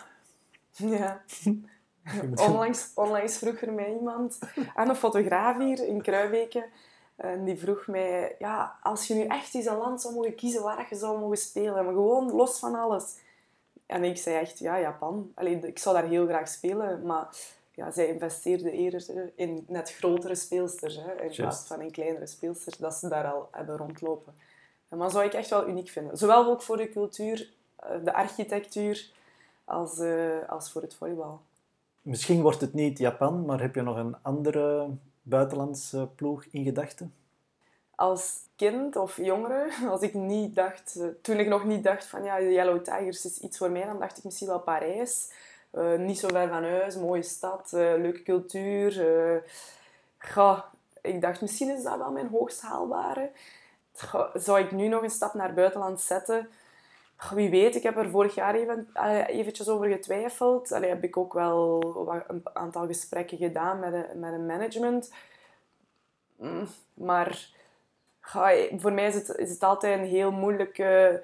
Ja. 0.71 1.23
onlangs, 2.47 2.91
onlangs 2.95 3.39
vroeg 3.39 3.61
er 3.61 3.73
mij 3.73 3.93
iemand, 3.93 4.39
aan 4.75 4.89
een 4.89 4.97
fotograaf 4.97 5.59
hier 5.59 5.87
in 5.87 6.03
Kruijbeke, 6.03 6.69
en 7.17 7.45
die 7.45 7.59
vroeg 7.59 7.87
mij, 7.87 8.37
ja, 8.39 8.79
als 8.83 9.07
je 9.07 9.15
nu 9.15 9.25
echt 9.25 9.55
eens 9.55 9.67
een 9.67 9.77
land 9.77 10.01
zou 10.01 10.15
mogen 10.15 10.35
kiezen 10.35 10.63
waar 10.63 10.87
je 10.91 10.97
zou 10.97 11.19
mogen 11.19 11.37
spelen, 11.37 11.85
maar 11.85 11.95
gewoon 11.95 12.33
los 12.33 12.59
van 12.59 12.75
alles. 12.75 13.17
En 13.87 14.05
ik 14.05 14.17
zei 14.17 14.37
echt, 14.37 14.59
ja, 14.59 14.81
Japan. 14.81 15.33
Allee, 15.35 15.59
ik 15.59 15.79
zou 15.79 15.95
daar 15.97 16.09
heel 16.09 16.27
graag 16.27 16.49
spelen, 16.49 17.07
maar 17.07 17.29
ja, 17.73 17.91
zij 17.91 18.07
investeerde 18.07 18.71
eerder 18.71 19.33
in 19.35 19.65
net 19.69 19.93
grotere 19.93 20.35
speelsters, 20.35 20.97
hè, 20.97 21.23
in 21.23 21.31
plaats 21.37 21.67
van 21.67 21.81
in 21.81 21.91
kleinere 21.91 22.27
speelsters, 22.27 22.77
dat 22.77 22.95
ze 22.95 23.09
daar 23.09 23.33
al 23.33 23.49
hebben 23.53 23.77
rondlopen. 23.77 24.35
Maar 24.89 24.99
dat 24.99 25.13
zou 25.13 25.25
ik 25.25 25.33
echt 25.33 25.51
wel 25.51 25.69
uniek 25.69 25.89
vinden. 25.89 26.17
Zowel 26.17 26.47
ook 26.47 26.63
voor 26.63 26.77
de 26.77 26.89
cultuur, 26.89 27.41
eh, 27.41 27.47
de 28.05 28.15
architectuur, 28.15 29.11
als, 29.65 29.99
uh, 29.99 30.49
als 30.49 30.71
voor 30.71 30.83
het 30.83 30.95
volleybal. 30.95 31.41
Misschien 32.03 32.43
wordt 32.43 32.61
het 32.61 32.75
niet 32.75 32.99
Japan, 32.99 33.45
maar 33.45 33.61
heb 33.61 33.75
je 33.75 33.83
nog 33.83 33.97
een 33.97 34.17
andere 34.23 34.89
buitenlandse 35.23 36.09
ploeg 36.15 36.45
in 36.51 36.65
gedachten? 36.65 37.15
Als 37.95 38.37
kind 38.57 38.97
of 38.97 39.17
jongere, 39.17 39.73
als 39.91 40.01
ik 40.01 40.15
niet 40.15 40.55
dacht, 40.55 40.97
eh, 40.97 41.07
toen 41.23 41.39
ik 41.39 41.49
nog 41.49 41.65
niet 41.65 41.85
dacht 41.85 42.05
van 42.05 42.25
ja, 42.25 42.39
de 42.39 42.53
Yellow 42.53 42.85
Tigers 42.85 43.25
is 43.25 43.39
iets 43.39 43.59
voor 43.59 43.71
mij, 43.71 43.85
dan 43.85 43.99
dacht 43.99 44.19
ik 44.19 44.25
misschien 44.25 44.49
wel 44.49 44.61
Parijs. 44.61 45.33
Uh, 45.73 45.99
niet 45.99 46.19
zo 46.19 46.29
ver 46.29 46.49
van 46.49 46.65
huis, 46.65 46.97
mooie 46.97 47.23
stad, 47.23 47.71
uh, 47.75 47.81
leuke 47.81 48.23
cultuur. 48.23 49.07
Uh, 50.37 50.59
ik 51.01 51.21
dacht 51.21 51.41
misschien 51.41 51.77
is 51.77 51.83
dat 51.83 51.99
wel 51.99 52.11
mijn 52.11 52.29
hoogst 52.29 52.61
haalbare. 52.61 53.31
zou 54.35 54.61
ik 54.61 54.73
nu 54.73 54.89
nog 54.89 55.03
een 55.03 55.11
stap 55.11 55.35
naar 55.35 55.55
buitenland 55.55 56.01
zetten? 56.01 56.49
Wie 57.35 57.51
weet, 57.51 57.75
ik 57.75 57.83
heb 57.83 57.97
er 57.97 58.11
vorig 58.11 58.35
jaar 58.35 58.55
even, 58.55 58.89
eventjes 59.27 59.69
over 59.69 59.89
getwijfeld. 59.89 60.73
Allee, 60.73 60.89
heb 60.89 61.05
ik 61.05 61.17
ook 61.17 61.33
wel 61.33 61.83
een 62.29 62.43
aantal 62.53 62.87
gesprekken 62.87 63.39
gedaan 63.39 63.79
met 63.79 63.93
een, 63.93 64.21
met 64.21 64.33
een 64.33 64.47
management. 64.47 65.13
Mm, 66.37 66.67
maar 66.95 67.49
voor 68.77 68.93
mij 68.93 69.07
is 69.07 69.15
het, 69.15 69.29
is 69.29 69.51
het 69.51 69.63
altijd 69.63 69.99
een 69.99 70.07
heel 70.07 70.31
moeilijke 70.31 71.23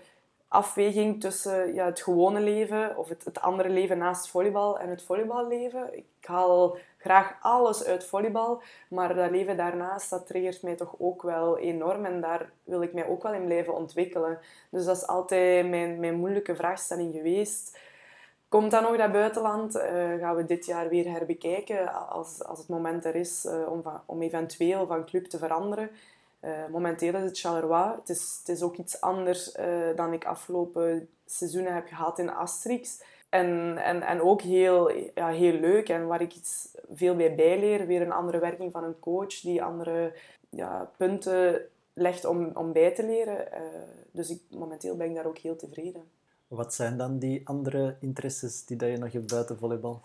afweging 0.48 1.20
tussen 1.20 1.74
ja, 1.74 1.84
het 1.84 2.02
gewone 2.02 2.40
leven 2.40 2.96
of 2.96 3.08
het, 3.08 3.24
het 3.24 3.40
andere 3.40 3.68
leven 3.68 3.98
naast 3.98 4.28
volleybal 4.28 4.78
en 4.78 4.88
het 4.88 5.02
volleyballeven. 5.02 5.96
Ik 5.96 6.06
haal 6.20 6.76
graag 7.04 7.36
alles 7.40 7.84
uit 7.84 8.04
volleybal, 8.04 8.62
maar 8.88 9.14
dat 9.14 9.30
leven 9.30 9.56
daarnaast, 9.56 10.10
dat 10.10 10.26
triggert 10.26 10.62
mij 10.62 10.74
toch 10.74 10.94
ook 10.98 11.22
wel 11.22 11.58
enorm 11.58 12.04
en 12.04 12.20
daar 12.20 12.50
wil 12.64 12.82
ik 12.82 12.92
mij 12.92 13.06
ook 13.06 13.22
wel 13.22 13.32
in 13.32 13.44
blijven 13.44 13.74
ontwikkelen. 13.74 14.38
Dus 14.70 14.84
dat 14.84 14.96
is 14.96 15.06
altijd 15.06 15.68
mijn, 15.68 16.00
mijn 16.00 16.14
moeilijke 16.14 16.56
vraagstelling 16.56 17.14
geweest. 17.14 17.78
Komt 18.48 18.70
dan 18.70 18.82
nog 18.82 18.96
dat 18.96 19.12
buitenland? 19.12 19.76
Uh, 19.76 19.82
gaan 20.20 20.36
we 20.36 20.44
dit 20.44 20.66
jaar 20.66 20.88
weer 20.88 21.10
herbekijken 21.10 22.08
als, 22.08 22.44
als 22.44 22.58
het 22.58 22.68
moment 22.68 23.04
er 23.04 23.14
is 23.14 23.44
uh, 23.44 23.72
om, 23.72 23.82
om 24.06 24.22
eventueel 24.22 24.86
van 24.86 25.06
club 25.06 25.24
te 25.24 25.38
veranderen. 25.38 25.90
Uh, 26.40 26.50
momenteel 26.70 27.14
is 27.14 27.22
het 27.22 27.38
Charleroi. 27.38 27.90
Het 28.00 28.08
is, 28.08 28.36
het 28.38 28.56
is 28.56 28.62
ook 28.62 28.76
iets 28.76 29.00
anders 29.00 29.56
dan 29.96 30.12
ik 30.12 30.24
afgelopen 30.24 31.08
seizoenen 31.26 31.74
heb 31.74 31.86
gehad 31.88 32.18
in 32.18 32.30
Asterix. 32.30 33.00
En, 33.34 33.78
en, 33.78 34.02
en 34.02 34.20
ook 34.20 34.42
heel, 34.42 34.90
ja, 35.14 35.28
heel 35.28 35.52
leuk 35.52 35.88
en 35.88 36.06
waar 36.06 36.20
ik 36.20 36.34
iets 36.34 36.68
veel 36.92 37.16
bij 37.16 37.34
bijleer. 37.34 37.86
Weer 37.86 38.02
een 38.02 38.12
andere 38.12 38.38
werking 38.38 38.72
van 38.72 38.84
een 38.84 38.98
coach 38.98 39.40
die 39.40 39.62
andere 39.62 40.12
ja, 40.48 40.90
punten 40.96 41.68
legt 41.92 42.24
om, 42.24 42.50
om 42.54 42.72
bij 42.72 42.94
te 42.94 43.04
leren. 43.04 43.48
Uh, 43.52 43.60
dus 44.10 44.30
ik, 44.30 44.40
momenteel 44.50 44.96
ben 44.96 45.08
ik 45.08 45.14
daar 45.14 45.26
ook 45.26 45.38
heel 45.38 45.56
tevreden. 45.56 46.04
Wat 46.48 46.74
zijn 46.74 46.96
dan 46.96 47.18
die 47.18 47.40
andere 47.44 47.96
interesses 48.00 48.64
die 48.64 48.76
dat 48.76 48.90
je 48.90 48.96
nog 48.96 49.12
hebt 49.12 49.30
buiten 49.30 49.58
volleybal? 49.58 50.02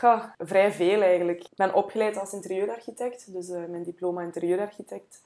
Ja, 0.00 0.34
vrij 0.38 0.72
veel 0.72 1.02
eigenlijk. 1.02 1.40
Ik 1.40 1.56
ben 1.56 1.74
opgeleid 1.74 2.16
als 2.16 2.32
interieurarchitect, 2.32 3.32
dus 3.32 3.48
uh, 3.48 3.64
mijn 3.68 3.82
diploma 3.82 4.22
interieurarchitect 4.22 5.22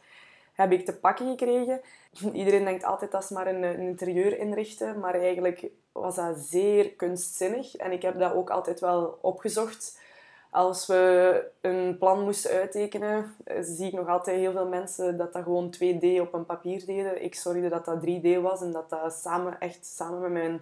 heb 0.53 0.73
ik 0.73 0.85
te 0.85 0.97
pakken 0.97 1.29
gekregen. 1.29 1.81
Iedereen 2.33 2.65
denkt 2.65 2.85
altijd 2.85 3.11
dat 3.11 3.25
ze 3.25 3.35
maar 3.35 3.47
een, 3.47 3.65
interieur 3.79 4.39
inrichten, 4.39 4.99
maar 4.99 5.15
eigenlijk 5.15 5.67
was 5.93 6.15
dat 6.15 6.39
zeer 6.39 6.91
kunstzinnig. 6.91 7.77
En 7.77 7.93
ik 7.93 8.03
heb 8.03 8.19
dat 8.19 8.33
ook 8.33 8.51
altijd 8.51 8.81
wel 8.81 9.19
opgezocht. 9.21 9.99
Als 10.51 10.87
we 10.87 11.45
een 11.61 11.99
plan 11.99 12.25
moesten 12.25 12.51
uittekenen, 12.51 13.35
eh, 13.45 13.57
zie 13.61 13.87
ik 13.87 13.93
nog 13.93 14.09
altijd 14.09 14.37
heel 14.37 14.53
veel 14.53 14.69
mensen 14.69 15.17
dat 15.17 15.33
dat 15.33 15.43
gewoon 15.43 15.71
2D 15.71 16.21
op 16.21 16.35
een 16.35 16.47
papier 16.47 16.87
deden. 16.87 17.25
Ik 17.25 17.35
zorgde 17.35 17.69
dat 17.69 17.85
dat 17.85 18.01
3D 18.01 18.41
was 18.41 18.61
en 18.61 18.73
dat 18.73 18.91
dat 18.91 19.13
samen, 19.13 19.61
echt 19.61 19.87
samen 19.87 20.21
met 20.21 20.31
mijn 20.31 20.61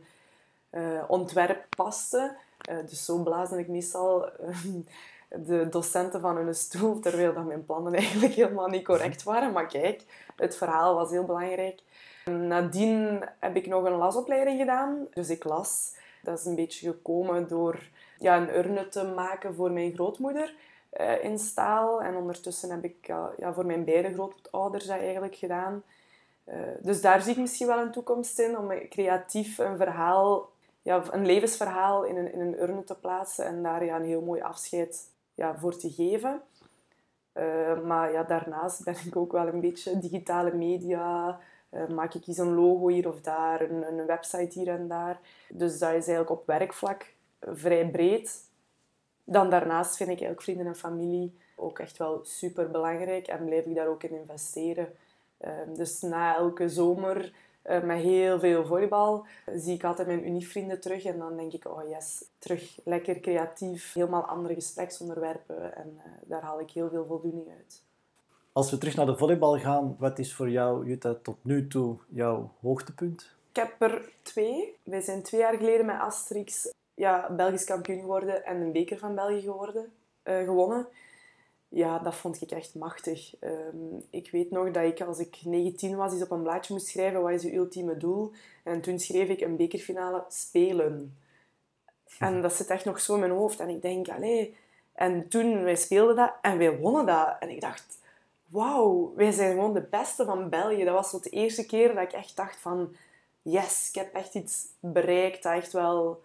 uh, 0.71 1.03
ontwerp 1.09 1.65
paste. 1.77 2.37
Uh, 2.71 2.79
dus 2.87 3.05
zo 3.05 3.23
blaasde 3.23 3.59
ik 3.59 3.69
meestal 3.69 4.31
de 5.29 5.69
docenten 5.69 6.21
van 6.21 6.37
hun 6.37 6.55
stoel, 6.55 7.01
terwijl 7.01 7.35
dat 7.35 7.45
mijn 7.45 7.65
plannen 7.65 7.95
eigenlijk 8.03 8.35
helemaal 8.35 8.69
niet 8.69 8.85
correct 8.85 9.23
waren. 9.23 9.53
Maar 9.53 9.67
kijk, 9.67 10.03
het 10.37 10.57
verhaal 10.57 10.95
was 10.95 11.11
heel 11.11 11.25
belangrijk. 11.25 11.81
Nadien 12.25 13.25
heb 13.39 13.57
ik 13.57 13.67
nog 13.67 13.85
een 13.85 13.93
lasopleiding 13.93 14.59
gedaan. 14.59 15.07
Dus 15.15 15.31
ik 15.31 15.45
las. 15.45 15.97
Dat 16.23 16.39
is 16.39 16.45
een 16.45 16.55
beetje 16.55 16.91
gekomen 16.91 17.49
door 17.49 17.89
ja, 18.19 18.37
een 18.37 18.57
urne 18.57 18.89
te 18.89 19.05
maken 19.05 19.55
voor 19.55 19.71
mijn 19.71 19.93
grootmoeder 19.95 20.55
uh, 21.01 21.25
in 21.25 21.39
staal. 21.39 22.03
En 22.03 22.17
ondertussen 22.17 22.71
heb 22.71 22.85
ik 22.85 23.07
ja, 23.37 23.53
voor 23.53 23.67
mijn 23.67 23.85
beide 23.85 24.13
grootouders 24.13 24.87
dat 24.87 24.99
eigenlijk 24.99 25.35
gedaan. 25.35 25.83
Uh, 26.47 26.55
dus 26.81 27.01
daar 27.01 27.23
zie 27.23 27.33
ik 27.33 27.39
misschien 27.39 27.67
wel 27.67 27.79
een 27.79 27.93
toekomst 27.93 28.39
in, 28.39 28.59
om 28.59 28.89
creatief 28.89 29.59
een 29.59 29.77
verhaal, 29.77 30.51
ja, 30.83 31.03
een 31.11 31.27
levensverhaal 31.27 32.05
in 32.05 32.17
een, 32.17 32.33
in 32.33 32.41
een 32.41 32.63
urne 32.63 32.85
te 32.85 32.95
plaatsen 32.95 33.47
en 33.47 33.63
daar 33.63 33.85
ja, 33.85 33.97
een 33.97 34.05
heel 34.05 34.23
mooi 34.23 34.41
afscheid 34.41 35.11
ja, 35.39 35.59
voor 35.59 35.77
te 35.77 35.91
geven. 35.91 36.43
Uh, 37.35 37.81
maar 37.85 38.13
ja, 38.13 38.23
daarnaast 38.23 38.85
ben 38.85 38.97
ik 39.07 39.17
ook 39.17 39.33
wel 39.33 39.47
een 39.47 39.61
beetje 39.61 39.99
digitale 39.99 40.55
media. 40.55 41.39
Uh, 41.71 41.89
maak 41.89 42.15
ik 42.15 42.27
eens 42.27 42.39
een 42.39 42.55
logo 42.55 42.89
hier 42.89 43.09
of 43.09 43.21
daar, 43.21 43.61
een, 43.61 43.87
een, 43.87 44.07
website 44.07 44.59
hier 44.59 44.69
en 44.69 44.89
daar. 44.89 45.21
Dus 45.49 45.79
dat 45.79 45.89
is 45.89 45.95
eigenlijk 45.95 46.31
op 46.31 46.47
werkvlak 46.47 47.15
vrij 47.41 47.91
breed. 47.91 48.51
Dan 49.25 49.51
daarnaast 49.51 49.97
vind 49.97 50.09
ik 50.09 50.21
eigenlijk 50.21 50.43
vrienden 50.43 50.67
en 50.67 50.77
familie 50.77 51.39
ook 51.57 51.79
echt 51.79 51.97
wel 51.97 52.21
super 52.25 52.71
belangrijk 52.71 53.27
en 53.27 53.45
blijf 53.45 53.65
ik 53.65 53.75
daar 53.75 53.89
ook 53.89 54.03
in 54.03 54.21
investeren. 54.21 54.89
Uh, 55.41 55.51
dus 55.75 56.01
na 56.01 56.37
elke 56.37 56.69
zomer 56.69 57.33
uh, 57.65 57.83
met 57.83 57.99
heel 57.99 58.39
veel 58.39 58.67
volleybal 58.67 59.27
zie 59.55 59.75
ik 59.75 59.85
altijd 59.85 60.07
mijn 60.07 60.27
uniefvrienden 60.27 60.81
terug. 60.81 61.05
En 61.05 61.19
dan 61.19 61.37
denk 61.37 61.53
ik, 61.53 61.69
oh 61.69 61.89
yes, 61.89 62.25
terug 62.39 62.79
lekker 62.85 63.21
creatief. 63.21 63.93
Helemaal 63.93 64.23
andere 64.23 64.55
gespreksonderwerpen. 64.55 65.77
En 65.77 65.93
uh, 65.97 66.03
daar 66.27 66.43
haal 66.43 66.61
ik 66.61 66.71
heel 66.71 66.89
veel 66.89 67.07
voldoening 67.07 67.49
uit. 67.49 67.83
Als 68.53 68.71
we 68.71 68.79
terug 68.79 68.97
naar 68.97 69.07
de 69.07 69.17
volleybal 69.17 69.59
gaan, 69.59 69.97
wat 69.99 70.19
is 70.19 70.35
voor 70.35 70.51
jou, 70.51 70.87
Jutta, 70.87 71.15
tot 71.23 71.37
nu 71.43 71.67
toe 71.67 71.97
jouw 72.09 72.53
hoogtepunt? 72.61 73.37
Ik 73.51 73.57
heb 73.57 73.83
er 73.83 74.13
twee. 74.23 74.77
Wij 74.83 75.01
zijn 75.01 75.23
twee 75.23 75.41
jaar 75.41 75.57
geleden 75.57 75.87
met 75.87 76.01
Asterix 76.01 76.73
ja, 76.95 77.31
Belgisch 77.31 77.65
kampioen 77.65 78.01
geworden 78.01 78.45
en 78.45 78.61
een 78.61 78.73
beker 78.73 78.99
van 78.99 79.15
België 79.15 79.41
geworden, 79.41 79.93
uh, 80.25 80.45
gewonnen 80.45 80.87
ja, 81.69 81.99
dat 81.99 82.15
vond 82.15 82.43
ik 82.43 82.51
echt 82.51 82.75
machtig. 82.75 83.37
Ehm, 83.41 83.97
ik 84.11 84.31
weet 84.31 84.51
nog 84.51 84.71
dat 84.71 84.85
ik 84.85 85.01
als 85.01 85.19
ik 85.19 85.39
19 85.45 85.97
was, 85.97 86.13
eens 86.13 86.23
op 86.23 86.31
een 86.31 86.43
blaadje 86.43 86.73
moest 86.73 86.87
schrijven 86.87 87.23
wat 87.23 87.31
is 87.31 87.43
je 87.43 87.55
ultieme 87.55 87.97
doel. 87.97 88.33
En 88.65 88.81
toen 88.81 88.99
schreef 88.99 89.29
ik 89.29 89.41
een 89.41 89.57
bekerfinale 89.57 90.25
spelen. 90.29 91.17
En 92.19 92.43
dat 92.43 92.53
zit 92.53 92.67
echt 92.67 92.85
nog 92.85 93.01
zo 93.01 93.15
in 93.15 93.21
mijn 93.21 93.33
hoofd. 93.33 93.61
En 93.61 93.69
ik 93.69 93.83
denk, 93.83 94.09
allee... 94.09 94.57
En 94.99 95.29
toen, 95.29 95.63
wij 95.63 95.77
speelden 95.77 96.17
dat 96.17 96.33
en 96.43 96.59
wij 96.59 96.79
wonnen 96.79 97.07
dat. 97.07 97.37
En 97.41 97.51
ik 97.51 97.61
dacht, 97.61 97.99
wauw, 98.47 99.13
wij 99.17 99.31
zijn 99.31 99.51
gewoon 99.51 99.75
de 99.75 99.87
beste 99.91 100.25
van 100.25 100.49
België. 100.49 100.85
Dat 100.85 100.95
was 100.95 101.11
zo 101.11 101.21
de 101.21 101.31
eerste 101.31 101.67
keer 101.67 101.95
dat 101.95 102.03
ik 102.03 102.13
echt 102.13 102.37
dacht 102.37 102.61
van... 102.61 102.97
Yes, 103.43 103.89
ik 103.89 103.95
heb 103.95 104.15
echt 104.15 104.35
iets 104.35 104.67
bereikt 104.81 105.43
dat 105.43 105.53
echt 105.53 105.73
wel 105.73 106.23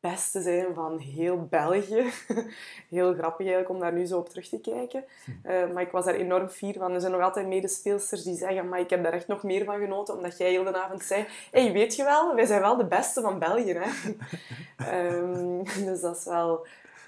beste 0.00 0.42
zijn 0.42 0.74
van 0.74 0.98
heel 0.98 1.46
België. 1.50 2.12
heel 2.96 3.14
grappig 3.14 3.46
eigenlijk 3.46 3.68
om 3.68 3.80
daar 3.80 3.92
nu 3.92 4.06
zo 4.06 4.18
op 4.18 4.28
terug 4.28 4.48
te 4.48 4.60
kijken. 4.60 5.04
Uh, 5.44 5.72
maar 5.72 5.82
ik 5.82 5.90
was 5.90 6.04
daar 6.04 6.14
enorm 6.14 6.48
fier 6.48 6.74
van. 6.74 6.92
Er 6.92 7.00
zijn 7.00 7.12
nog 7.12 7.20
altijd 7.20 7.46
medespeelsters 7.46 8.22
die 8.22 8.36
zeggen 8.36 8.68
maar 8.68 8.80
ik 8.80 8.90
heb 8.90 9.02
daar 9.02 9.12
echt 9.12 9.26
nog 9.26 9.42
meer 9.42 9.64
van 9.64 9.78
genoten, 9.78 10.16
omdat 10.16 10.38
jij 10.38 10.50
heel 10.50 10.64
de 10.64 10.82
avond 10.82 11.02
zei 11.02 11.26
hey, 11.50 11.72
weet 11.72 11.96
je 11.96 12.04
wel, 12.04 12.34
wij 12.34 12.46
zijn 12.46 12.60
wel 12.60 12.76
de 12.76 12.86
beste 12.86 13.20
van 13.20 13.38
België. 13.38 13.78
Hè? 13.78 15.08
um, 15.16 15.64
dus 15.88 16.00
dat 16.00 16.16
is 16.16 16.24
wel... 16.24 16.66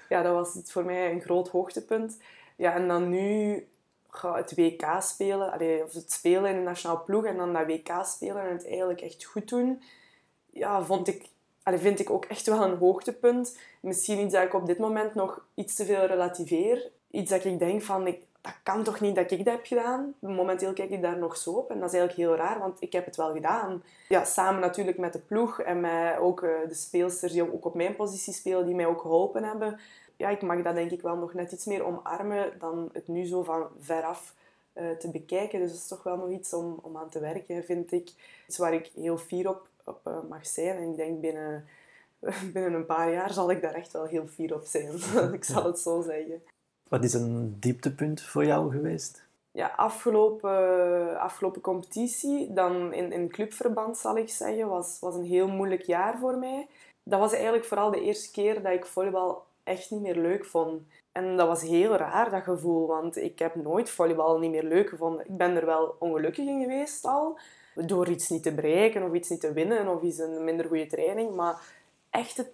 Ja, 0.09 0.21
dat 0.21 0.33
was 0.33 0.71
voor 0.71 0.85
mij 0.85 1.11
een 1.11 1.21
groot 1.21 1.49
hoogtepunt. 1.49 2.17
Ja, 2.55 2.73
en 2.73 2.87
dan 2.87 3.09
nu 3.09 3.67
het 4.21 4.55
WK 4.55 4.85
spelen, 4.99 5.51
allee, 5.51 5.83
of 5.83 5.93
het 5.93 6.11
spelen 6.11 6.49
in 6.49 6.55
de 6.55 6.63
nationale 6.63 6.99
ploeg 6.99 7.25
en 7.25 7.37
dan 7.37 7.53
dat 7.53 7.65
WK 7.65 7.91
spelen 8.05 8.41
en 8.41 8.53
het 8.53 8.67
eigenlijk 8.67 9.01
echt 9.01 9.23
goed 9.23 9.49
doen, 9.49 9.83
ja, 10.51 10.83
vond 10.83 11.07
ik 11.07 11.29
allee, 11.69 11.81
vind 11.81 11.99
ik 11.99 12.09
ook 12.09 12.25
echt 12.25 12.45
wel 12.45 12.63
een 12.63 12.77
hoogtepunt. 12.77 13.57
Misschien 13.79 14.19
iets 14.19 14.33
dat 14.33 14.43
ik 14.43 14.53
op 14.53 14.65
dit 14.65 14.77
moment 14.77 15.15
nog 15.15 15.45
iets 15.53 15.75
te 15.75 15.85
veel 15.85 16.05
relativeer. 16.05 16.89
Iets 17.11 17.29
dat 17.29 17.43
ik 17.43 17.59
denk 17.59 17.81
van, 17.81 18.07
ik, 18.07 18.21
dat 18.41 18.53
kan 18.63 18.83
toch 18.83 18.99
niet 18.99 19.15
dat 19.15 19.31
ik 19.31 19.45
dat 19.45 19.53
heb 19.53 19.65
gedaan? 19.65 20.13
Momenteel 20.19 20.73
kijk 20.73 20.89
ik 20.89 21.01
daar 21.01 21.17
nog 21.17 21.37
zo 21.37 21.51
op. 21.51 21.69
En 21.71 21.79
dat 21.79 21.93
is 21.93 21.99
eigenlijk 21.99 22.29
heel 22.29 22.45
raar, 22.45 22.59
want 22.59 22.81
ik 22.81 22.93
heb 22.93 23.05
het 23.05 23.15
wel 23.15 23.33
gedaan. 23.33 23.83
Ja, 24.07 24.23
samen 24.23 24.61
natuurlijk 24.61 24.97
met 24.97 25.13
de 25.13 25.19
ploeg 25.19 25.61
en 25.61 25.79
met 25.79 26.17
ook 26.17 26.43
eh, 26.43 26.49
de 26.67 26.73
speelsters 26.73 27.31
die 27.31 27.53
ook 27.53 27.65
op 27.65 27.75
mijn 27.75 27.95
positie 27.95 28.33
spelen, 28.33 28.65
die 28.65 28.75
mij 28.75 28.85
ook 28.85 29.01
geholpen 29.01 29.43
hebben. 29.43 29.79
Ja, 30.17 30.29
ik 30.29 30.41
mag 30.41 30.61
dat 30.61 30.75
denk 30.75 30.91
ik 30.91 31.01
wel 31.01 31.15
nog 31.15 31.33
net 31.33 31.51
iets 31.51 31.65
meer 31.65 31.85
omarmen 31.85 32.51
dan 32.59 32.89
het 32.93 33.07
nu 33.07 33.25
zo 33.25 33.43
van 33.43 33.67
veraf 33.79 34.33
uh, 34.73 34.91
te 34.91 35.09
bekijken. 35.09 35.59
Dus 35.59 35.69
dat 35.69 35.79
is 35.79 35.87
toch 35.87 36.03
wel 36.03 36.17
nog 36.17 36.29
iets 36.29 36.53
om, 36.53 36.79
om 36.81 36.97
aan 36.97 37.09
te 37.09 37.19
werken, 37.19 37.63
vind 37.63 37.91
ik. 37.91 38.09
Iets 38.47 38.57
waar 38.57 38.73
ik 38.73 38.91
heel 38.95 39.17
fier 39.17 39.49
op, 39.49 39.67
op 39.89 40.07
uh, 40.07 40.13
mag 40.29 40.47
zijn. 40.47 40.77
En 40.77 40.89
ik 40.89 40.95
denk 40.95 41.21
binnen, 41.21 41.65
binnen 42.53 42.73
een 42.73 42.85
paar 42.85 43.11
jaar 43.11 43.33
zal 43.33 43.51
ik 43.51 43.61
daar 43.61 43.73
echt 43.73 43.91
wel 43.91 44.05
heel 44.05 44.27
fier 44.27 44.53
op 44.53 44.65
zijn. 44.65 44.93
ik 45.33 45.43
zal 45.43 45.65
het 45.65 45.79
zo 45.79 46.01
zeggen. 46.01 46.41
Wat 46.89 47.03
is 47.03 47.13
een 47.13 47.57
dieptepunt 47.59 48.21
voor 48.21 48.45
jou 48.45 48.71
geweest? 48.71 49.27
Ja, 49.51 49.73
afgelopen, 49.75 51.19
afgelopen 51.19 51.61
competitie, 51.61 52.53
dan 52.53 52.93
in, 52.93 53.11
in 53.11 53.29
clubverband 53.29 53.97
zal 53.97 54.17
ik 54.17 54.29
zeggen, 54.29 54.67
was, 54.67 54.97
was 54.99 55.15
een 55.15 55.23
heel 55.23 55.47
moeilijk 55.47 55.81
jaar 55.81 56.17
voor 56.17 56.37
mij. 56.37 56.67
Dat 57.03 57.19
was 57.19 57.33
eigenlijk 57.33 57.65
vooral 57.65 57.91
de 57.91 58.01
eerste 58.01 58.31
keer 58.31 58.61
dat 58.61 58.71
ik 58.71 58.85
volleybal 58.85 59.43
echt 59.63 59.91
niet 59.91 60.01
meer 60.01 60.15
leuk 60.15 60.45
vond. 60.45 60.81
En 61.11 61.37
dat 61.37 61.47
was 61.47 61.61
heel 61.61 61.95
raar, 61.95 62.29
dat 62.29 62.43
gevoel, 62.43 62.87
want 62.87 63.17
ik 63.17 63.39
heb 63.39 63.55
nooit 63.55 63.89
volleybal 63.89 64.39
niet 64.39 64.51
meer 64.51 64.63
leuk 64.63 64.89
gevonden. 64.89 65.25
Ik 65.25 65.37
ben 65.37 65.55
er 65.55 65.65
wel 65.65 65.95
ongelukkig 65.99 66.47
in 66.47 66.61
geweest 66.61 67.05
al, 67.05 67.39
door 67.75 68.09
iets 68.09 68.29
niet 68.29 68.43
te 68.43 68.53
bereiken 68.53 69.03
of 69.03 69.13
iets 69.13 69.29
niet 69.29 69.41
te 69.41 69.53
winnen 69.53 69.87
of 69.87 70.01
iets 70.01 70.17
een 70.17 70.43
minder 70.43 70.65
goede 70.65 70.87
training. 70.87 71.35
Maar 71.35 71.61
echt 72.09 72.37
het 72.37 72.51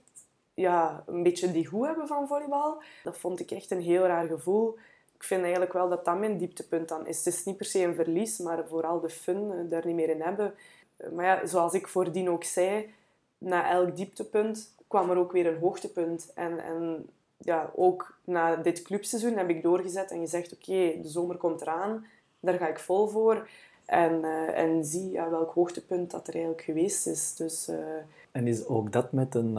ja, 0.54 1.04
een 1.08 1.24
beetje 1.24 1.52
die 1.52 1.66
goed 1.66 1.86
hebben 1.86 2.08
van 2.08 2.28
volleybal. 2.28 2.82
Dat 3.04 3.18
vond 3.18 3.40
ik 3.40 3.52
echt 3.52 3.72
een 3.72 3.82
heel 3.82 4.06
raar 4.06 4.28
gevoel. 4.28 4.78
Ik 5.16 5.24
vind 5.24 5.42
eigenlijk 5.42 5.74
wel 5.74 5.90
dat 5.90 6.06
dat 6.06 6.20
mijn 6.20 6.38
dieptepunt 6.38 6.90
dan 6.90 7.08
is. 7.08 7.18
Het 7.18 7.34
is 7.34 7.44
niet 7.44 7.58
per 7.58 7.66
se 7.66 7.84
een 7.84 7.96
verlies, 7.96 8.38
maar 8.38 8.68
vooral 8.68 9.00
de 9.00 9.10
fun 9.10 9.52
eh, 9.52 9.70
daar 9.70 9.86
niet 9.86 9.96
meer 9.96 10.10
in 10.10 10.22
hebben. 10.22 10.54
Eh, 10.98 11.10
maar 11.10 11.26
ja, 11.26 11.46
zoals 11.46 11.74
ik 11.74 11.88
voordien 11.88 12.30
ook 12.30 12.44
zei, 12.44 12.94
na 13.38 13.70
elk 13.70 13.96
dieptepunt 13.96 14.74
kwam 14.88 15.10
er 15.10 15.18
ook 15.18 15.32
weer 15.32 15.48
een 15.48 15.60
hoogtepunt. 15.60 16.32
En, 16.34 16.60
en 16.60 17.10
ja, 17.38 17.72
ook 17.76 18.18
na 18.24 18.56
dit 18.56 18.82
clubseizoen 18.82 19.38
heb 19.38 19.50
ik 19.50 19.62
doorgezet 19.62 20.12
en 20.12 20.20
gezegd, 20.20 20.54
oké, 20.54 21.02
de 21.02 21.08
zomer 21.10 21.38
komt 21.38 21.62
eraan, 21.62 22.06
daar 22.40 22.58
ga 22.58 22.68
ik 22.68 22.80
vol 22.80 23.08
voor. 23.08 23.48
En, 23.86 24.14
uh, 24.22 24.58
en 24.58 24.86
zie 24.86 25.12
ja, 25.12 25.30
welk 25.30 25.54
hoogtepunt 25.54 26.12
dat 26.12 26.28
er 26.28 26.34
eigenlijk 26.34 26.64
geweest 26.64 27.08
is. 27.08 27.36
Dus, 27.36 27.70
uh... 27.70 27.76
En 28.32 28.48
is 28.48 28.66
ook 28.66 28.92
dat 28.92 29.12
met 29.12 29.36
een, 29.36 29.56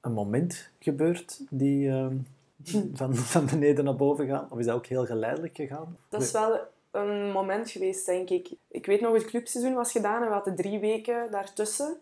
een 0.00 0.12
moment 0.12 0.70
gebeurd 0.78 1.40
die 1.50 1.90
ehm, 1.90 2.16
van, 2.94 3.14
van 3.14 3.46
beneden 3.46 3.84
naar 3.84 3.96
boven 3.96 4.26
gaat? 4.26 4.50
Of 4.50 4.58
is 4.58 4.66
dat 4.66 4.74
ook 4.74 4.86
heel 4.86 5.06
geleidelijk 5.06 5.56
gegaan? 5.56 5.96
Dat 6.08 6.22
is 6.22 6.32
wel 6.32 6.58
een 6.90 7.32
moment 7.32 7.70
geweest, 7.70 8.06
denk 8.06 8.30
ik. 8.30 8.48
Ik 8.68 8.86
weet 8.86 9.00
nog, 9.00 9.14
het 9.14 9.24
clubseizoen 9.24 9.74
was 9.74 9.92
gedaan 9.92 10.22
en 10.22 10.28
we 10.28 10.34
hadden 10.34 10.54
drie 10.54 10.78
weken 10.78 11.30
daartussen. 11.30 11.96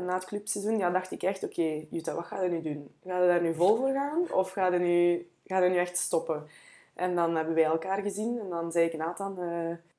Na 0.00 0.14
het 0.14 0.24
clubseizoen 0.24 0.78
ja, 0.78 0.90
dacht 0.90 1.10
ik 1.10 1.22
echt, 1.22 1.44
oké, 1.44 1.60
okay, 1.60 1.86
Jutta, 1.90 2.14
wat 2.14 2.24
ga 2.24 2.42
je 2.42 2.50
nu 2.50 2.62
doen? 2.62 2.88
Ga 3.06 3.20
je 3.20 3.26
daar 3.26 3.42
nu 3.42 3.54
vol 3.54 3.76
voor 3.76 3.92
gaan? 3.92 4.32
Of 4.32 4.50
ga 4.50 4.72
je 4.72 4.78
nu, 4.78 5.26
ga 5.44 5.58
je 5.58 5.70
nu 5.70 5.76
echt 5.76 5.96
stoppen? 5.96 6.46
En 6.94 7.14
dan 7.14 7.36
hebben 7.36 7.54
wij 7.54 7.64
elkaar 7.64 8.02
gezien 8.02 8.38
en 8.38 8.48
dan 8.48 8.72
zei 8.72 8.86
ik 8.86 8.96
Nathan, 8.96 9.38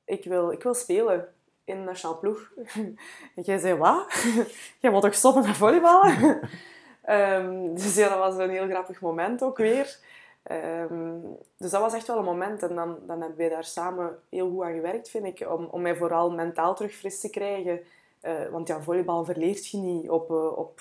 ik, 0.04 0.24
wil, 0.24 0.50
ik 0.50 0.62
wil 0.62 0.74
spelen 0.74 1.28
in 1.64 1.84
nationale 1.84 2.18
ploeg. 2.18 2.52
en 3.36 3.42
jij 3.42 3.58
zei, 3.58 3.74
wat? 3.74 4.12
jij 4.80 4.90
moet 4.90 5.02
toch 5.02 5.14
stoppen 5.14 5.42
met 5.42 5.56
volleyballen? 5.56 6.40
Um, 7.08 7.74
dus 7.78 7.94
ja, 7.94 8.08
dat 8.08 8.18
was 8.18 8.36
een 8.36 8.50
heel 8.50 8.68
grappig 8.68 9.00
moment 9.00 9.42
ook 9.42 9.58
weer. 9.58 9.98
Um, 10.90 11.36
dus 11.56 11.70
dat 11.70 11.80
was 11.80 11.94
echt 11.94 12.06
wel 12.06 12.18
een 12.18 12.24
moment. 12.24 12.62
En 12.62 12.74
dan, 12.74 12.98
dan 13.06 13.20
hebben 13.20 13.38
wij 13.38 13.48
daar 13.48 13.64
samen 13.64 14.18
heel 14.28 14.50
goed 14.50 14.62
aan 14.62 14.74
gewerkt, 14.74 15.08
vind 15.08 15.24
ik. 15.24 15.50
Om, 15.50 15.64
om 15.64 15.82
mij 15.82 15.96
vooral 15.96 16.30
mentaal 16.30 16.74
terug 16.74 16.92
fris 16.92 17.20
te 17.20 17.30
krijgen. 17.30 17.80
Uh, 18.22 18.48
want 18.50 18.68
ja, 18.68 18.80
volleybal 18.80 19.24
verleert 19.24 19.68
je 19.68 19.76
niet 19.76 20.10
op, 20.10 20.30
uh, 20.30 20.58
op 20.58 20.80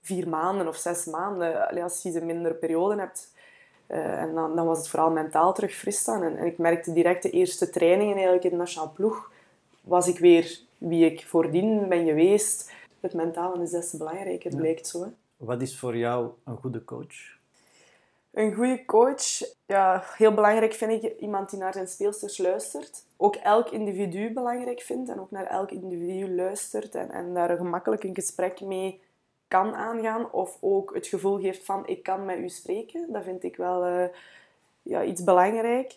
vier 0.00 0.28
maanden 0.28 0.68
of 0.68 0.76
zes 0.76 1.04
maanden. 1.04 1.82
Als 1.82 2.02
je 2.02 2.20
een 2.20 2.26
mindere 2.26 2.54
periode 2.54 3.00
hebt. 3.00 3.32
Uh, 3.88 4.22
en 4.22 4.34
dan, 4.34 4.56
dan 4.56 4.66
was 4.66 4.78
het 4.78 4.88
vooral 4.88 5.10
mentaal 5.10 5.54
terug 5.54 5.72
fris 5.72 5.98
staan. 5.98 6.22
En, 6.22 6.36
en, 6.36 6.46
ik 6.46 6.58
merkte 6.58 6.92
direct 6.92 7.22
de 7.22 7.30
eerste 7.30 7.70
trainingen 7.70 8.14
eigenlijk 8.14 8.44
in 8.44 8.50
de 8.50 8.56
nationale 8.56 8.90
ploeg. 8.90 9.30
Was 9.80 10.08
ik 10.08 10.18
weer 10.18 10.60
wie 10.78 11.04
ik 11.04 11.26
voordien 11.26 11.88
ben 11.88 12.06
geweest. 12.06 12.72
Het 13.00 13.14
mentale 13.14 13.62
is 13.62 13.70
des 13.70 13.90
te 13.90 13.96
belangrijk, 13.96 14.42
het 14.42 14.52
ja. 14.52 14.58
blijkt 14.58 14.86
zo. 14.86 15.02
Hè. 15.02 15.08
Wat 15.36 15.62
is 15.62 15.78
voor 15.78 15.96
jou 15.96 16.30
een 16.44 16.56
goede 16.56 16.84
coach? 16.84 17.36
Een 18.30 18.54
goede 18.54 18.84
coach, 18.84 19.42
ja, 19.66 20.04
heel 20.16 20.34
belangrijk 20.34 20.72
vind 20.72 21.04
ik 21.04 21.20
iemand 21.20 21.50
die 21.50 21.58
naar 21.58 21.72
zijn 21.72 21.88
speelsters 21.88 22.38
luistert. 22.38 23.04
Ook 23.16 23.36
elk 23.36 23.70
individu 23.70 24.32
belangrijk 24.32 24.80
vindt 24.80 25.10
en 25.10 25.20
ook 25.20 25.30
naar 25.30 25.46
elk 25.46 25.70
individu 25.70 26.34
luistert 26.34 26.94
en, 26.94 27.10
en 27.10 27.34
daar 27.34 27.56
gemakkelijk 27.56 28.04
een 28.04 28.14
gesprek 28.14 28.60
mee 28.60 29.00
kan 29.48 29.74
aangaan. 29.74 30.32
Of 30.32 30.56
ook 30.60 30.94
het 30.94 31.06
gevoel 31.06 31.40
geeft 31.40 31.64
van 31.64 31.86
ik 31.86 32.02
kan 32.02 32.24
met 32.24 32.38
u 32.38 32.48
spreken. 32.48 33.12
Dat 33.12 33.24
vind 33.24 33.42
ik 33.42 33.56
wel 33.56 33.86
uh, 33.86 34.04
ja, 34.82 35.02
iets 35.02 35.24
belangrijk. 35.24 35.96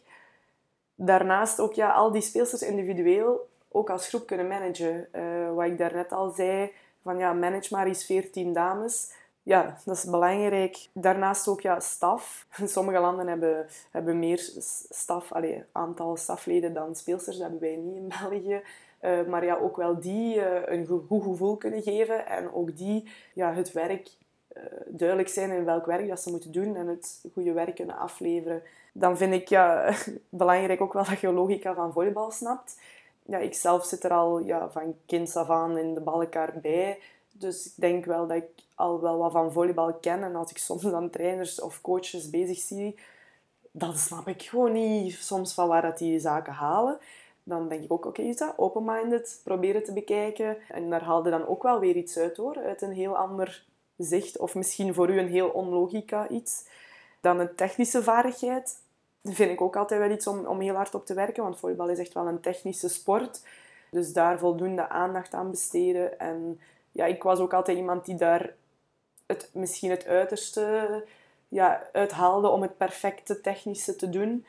Daarnaast 0.96 1.60
ook 1.60 1.74
ja, 1.74 1.92
al 1.92 2.12
die 2.12 2.22
speelsters 2.22 2.62
individueel 2.62 3.50
ook 3.72 3.90
als 3.90 4.08
groep 4.08 4.28
kunnen 4.28 4.48
managen. 4.48 5.08
Uh, 5.16 5.54
wat 5.54 5.66
ik 5.66 5.78
daarnet 5.78 6.12
al 6.12 6.30
zei, 6.30 6.72
van 7.04 7.18
ja, 7.18 7.34
manage 7.34 7.76
maar 7.76 7.88
eens 7.88 8.06
14 8.06 8.54
dames 8.54 9.12
ja, 9.44 9.78
dat 9.86 9.98
is 9.98 10.04
belangrijk. 10.04 10.88
Daarnaast 10.94 11.48
ook 11.48 11.62
ja, 11.62 11.80
staf. 11.80 12.46
Sommige 12.66 13.00
landen 13.00 13.28
hebben, 13.28 13.68
hebben 13.92 14.20
meer 14.20 14.50
staf, 14.90 15.32
allee, 15.32 15.64
aantal 15.72 16.18
stafleden 16.18 16.74
dan 16.74 16.96
speelsters. 16.96 17.38
Dat 17.38 17.50
hebben 17.50 17.70
wij 17.70 17.76
niet 17.76 17.96
in 17.96 18.14
België. 18.22 18.62
Uh, 19.02 19.26
maar 19.28 19.46
ja, 19.46 19.56
ook 19.56 19.78
wel 19.78 20.00
die 20.00 20.36
uh, 20.36 20.46
een 20.66 20.86
goed 21.08 21.24
gevoel 21.24 21.56
kunnen 21.56 21.82
geven. 21.82 22.28
En 22.28 22.54
ook 22.54 22.78
die 22.78 23.10
ja, 23.34 23.54
het 23.54 23.72
werk 23.72 24.10
uh, 24.58 24.64
duidelijk 24.88 25.30
zijn 25.30 25.52
in 25.52 25.66
welk 25.66 25.86
werk 25.86 26.08
dat 26.08 26.22
ze 26.22 26.30
moeten 26.30 26.52
doen. 26.52 26.76
En 26.76 26.88
het 26.88 27.26
goede 27.34 27.52
werk 27.52 27.76
kunnen 27.76 27.98
afleveren. 27.98 28.64
Dan 28.94 29.18
vind 29.18 29.34
ik 29.34 29.48
ja, 29.48 29.94
belangrijk 30.30 30.82
ook 30.82 30.94
wel 30.94 31.06
dat 31.06 31.20
je 31.20 31.32
logica 31.32 31.74
van 31.74 31.94
volleybal 31.94 32.32
snapt. 32.32 32.82
Ja, 33.26 33.38
ik 33.38 33.54
zelf 33.54 33.86
zit 33.86 34.04
er 34.04 34.12
al 34.12 34.40
ja, 34.40 34.70
van 34.70 34.96
kind 35.06 35.36
af 35.36 35.50
aan 35.50 35.78
in 35.78 35.94
de 35.94 36.02
ballenkaart 36.02 36.62
bij. 36.62 37.00
Dus 37.32 37.66
ik 37.66 37.74
denk 37.76 38.06
wel 38.06 38.28
dat 38.28 38.38
ik 38.38 38.50
al 38.76 39.02
wel 39.02 39.18
wat 39.18 39.32
van 39.32 39.52
volleybal 39.52 39.94
ken. 39.94 40.24
En 40.24 40.36
als 40.36 40.50
ik 40.50 40.58
soms 40.58 40.82
dan 40.82 41.10
trainers 41.10 41.62
of 41.62 41.82
coaches 41.82 42.30
bezig 42.30 42.60
zie, 42.60 42.96
dan 43.72 43.98
snap 43.98 44.28
ik 44.28 44.42
gewoon 44.42 44.72
niet 44.72 45.14
soms 45.14 45.54
van 45.54 45.68
waar 45.68 45.82
dat 45.82 45.98
die 45.98 46.20
zaken 46.20 46.54
halen. 46.54 47.00
Dan 47.52 47.68
denk 47.68 47.84
ik 47.84 47.92
ook, 47.92 48.06
oké, 48.06 48.22
okay, 48.22 48.36
dat 48.36 48.54
open-minded, 48.58 49.42
proberen 49.44 49.84
te 49.84 49.94
bekijken. 49.94 50.58
En 50.68 50.90
daar 50.90 51.04
haalde 51.04 51.30
dan 51.30 51.48
ook 51.48 51.64
wel 51.64 51.80
weer 51.80 51.96
iets 51.96 52.18
uit 52.18 52.38
hoor, 52.38 52.58
uit 52.58 52.82
een 52.82 52.92
heel 52.92 53.18
ander 53.18 53.66
zicht. 53.98 54.38
Of 54.38 54.56
misschien 54.56 54.94
voor 54.94 55.10
u 55.10 55.20
een 55.20 55.28
heel 55.28 55.50
onlogica 55.50 56.28
iets. 56.28 56.66
Dan 57.22 57.40
een 57.40 57.56
technische 57.56 58.04
vaardigheid. 58.04 58.78
Dat 59.22 59.34
vind 59.34 59.52
ik 59.52 59.62
ook 59.62 59.76
altijd 59.76 60.00
wel 60.00 60.12
iets 60.12 60.28
om, 60.28 60.46
om 60.46 60.60
heel 60.60 60.76
hard 60.76 60.96
op 60.96 61.06
te 61.06 61.14
werken, 61.14 61.44
want 61.44 61.60
volleybal 61.60 61.90
is 61.90 62.00
echt 62.00 62.14
wel 62.14 62.28
een 62.28 62.42
technische 62.42 62.90
sport. 62.90 63.46
Dus 63.90 64.14
daar 64.14 64.40
voldoende 64.40 64.90
aandacht 64.90 65.34
aan 65.34 65.52
besteden. 65.52 66.20
En 66.20 66.60
ja, 66.92 67.06
ik 67.06 67.24
was 67.24 67.40
ook 67.40 67.54
altijd 67.54 67.78
iemand 67.78 68.06
die 68.06 68.16
daar 68.16 68.54
het, 69.26 69.50
misschien 69.54 69.90
het 69.90 70.06
uiterste 70.06 71.04
ja, 71.48 71.90
uithaalde 71.92 72.48
om 72.48 72.62
het 72.62 72.78
perfecte 72.78 73.42
technische 73.42 73.96
te 73.96 74.10
doen. 74.10 74.46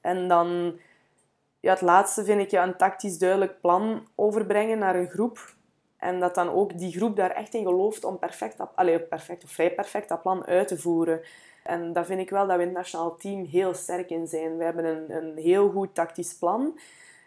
En 0.00 0.28
dan 0.28 0.78
ja, 1.60 1.72
het 1.72 1.80
laatste 1.80 2.24
vind 2.24 2.40
ik 2.40 2.50
ja, 2.50 2.62
een 2.62 2.76
tactisch 2.76 3.18
duidelijk 3.18 3.60
plan 3.60 4.06
overbrengen 4.14 4.78
naar 4.78 4.94
een 4.94 5.08
groep. 5.08 5.54
En 5.96 6.20
dat 6.20 6.34
dan 6.34 6.48
ook 6.48 6.78
die 6.78 6.92
groep 6.92 7.16
daar 7.16 7.30
echt 7.30 7.54
in 7.54 7.64
gelooft 7.64 8.04
om 8.04 8.18
perfect, 8.18 8.56
allez, 8.74 9.08
perfect 9.08 9.44
of 9.44 9.50
vrij 9.50 9.74
perfect 9.74 10.08
dat 10.08 10.22
plan 10.22 10.46
uit 10.46 10.68
te 10.68 10.78
voeren. 10.78 11.20
En 11.62 11.92
daar 11.92 12.04
vind 12.04 12.20
ik 12.20 12.30
wel 12.30 12.46
dat 12.46 12.56
we 12.56 12.62
in 12.62 12.68
het 12.68 12.76
nationaal 12.76 13.16
team 13.16 13.44
heel 13.44 13.74
sterk 13.74 14.10
in 14.10 14.26
zijn. 14.26 14.56
We 14.56 14.64
hebben 14.64 14.84
een, 14.84 15.16
een 15.16 15.36
heel 15.36 15.70
goed 15.70 15.94
tactisch 15.94 16.38
plan. 16.38 16.78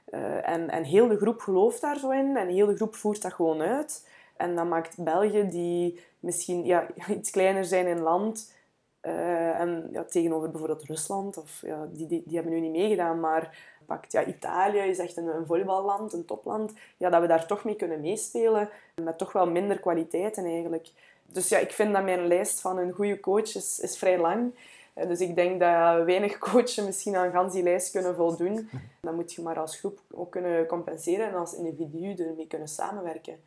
Uh, 0.10 0.50
en, 0.50 0.70
en 0.70 0.84
heel 0.84 1.08
de 1.08 1.18
groep 1.18 1.40
gelooft 1.40 1.82
daar 1.82 1.98
zo 1.98 2.10
in. 2.10 2.38
En 2.38 2.48
heel 2.48 2.66
de 2.66 2.76
groep 2.76 2.96
voert 2.96 3.22
dat 3.22 3.34
gewoon 3.34 3.62
uit. 3.62 4.08
En 4.38 4.56
dat 4.56 4.66
maakt 4.66 5.04
België, 5.04 5.48
die 5.50 6.00
misschien 6.20 6.66
ja, 6.66 6.88
iets 7.18 7.32
kleiner 7.32 7.66
zijn 7.66 7.88
in 7.88 8.02
land, 8.02 8.54
uh, 9.02 9.60
en 9.60 9.90
ja, 9.92 10.04
tegenover 10.04 10.50
bijvoorbeeld 10.50 10.84
Rusland, 10.84 11.38
of, 11.38 11.62
ja, 11.62 11.86
die, 11.92 12.08
die, 12.08 12.24
die, 12.26 12.36
hebben 12.36 12.54
nu 12.54 12.60
niet 12.60 12.72
meegedaan, 12.72 13.20
maar 13.20 13.58
pakt, 13.86 14.12
ja, 14.12 14.26
Italië 14.26 14.80
is 14.80 15.00
echt 15.00 15.18
een, 15.18 15.28
een 15.28 15.46
volleyballand, 15.46 16.14
een 16.14 16.26
topland, 16.26 16.74
ja, 16.98 17.10
dat 17.10 17.22
we 17.22 17.28
daar 17.28 17.48
toch 17.48 17.64
mee 17.64 17.76
kunnen 17.76 18.02
meespelen, 18.02 18.70
met 19.02 19.18
toch 19.18 19.32
wel 19.32 19.48
minder 19.48 19.80
kwaliteiten 19.80 20.46
eigenlijk. 20.46 20.90
Dus 21.26 21.50
ja, 21.50 21.58
ik 21.58 21.72
vind 21.72 21.94
dat 21.94 22.04
mijn 22.04 22.28
lijst 22.28 22.62
van 22.62 22.78
een 22.78 22.92
goede 22.92 23.20
coach 23.20 23.56
is, 23.56 23.80
is 23.80 23.98
vrij 23.98 24.20
lang. 24.20 24.54
Uh, 24.96 25.08
dus 25.08 25.20
ik 25.20 25.36
denk 25.36 25.60
dat 25.60 26.06
weinig 26.06 26.38
coaches 26.38 26.86
misschien 26.86 27.16
aan 27.16 27.32
gans 27.32 27.54
die 27.54 27.64
lijst 27.64 27.92
kunnen 27.92 28.16
voldoen. 28.16 28.70
Dan 29.02 29.16
moet 29.16 29.34
je 29.34 29.42
maar 29.42 29.60
als 29.60 29.80
groep 29.80 30.00
ook 30.12 30.32
kunnen 30.32 30.68
compenseren 30.68 31.28
en 31.28 31.36
als 31.36 31.54
individu 31.54 32.24
ermee 32.24 32.48
kunnen 32.48 32.68
samenwerken. 32.68 33.40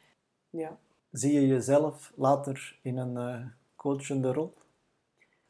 Ja. 0.50 0.76
Zie 1.10 1.32
je 1.32 1.46
jezelf 1.46 2.12
later 2.14 2.78
in 2.82 2.96
een 2.96 3.14
uh, 3.14 3.46
coachende 3.76 4.32
rol? 4.32 4.52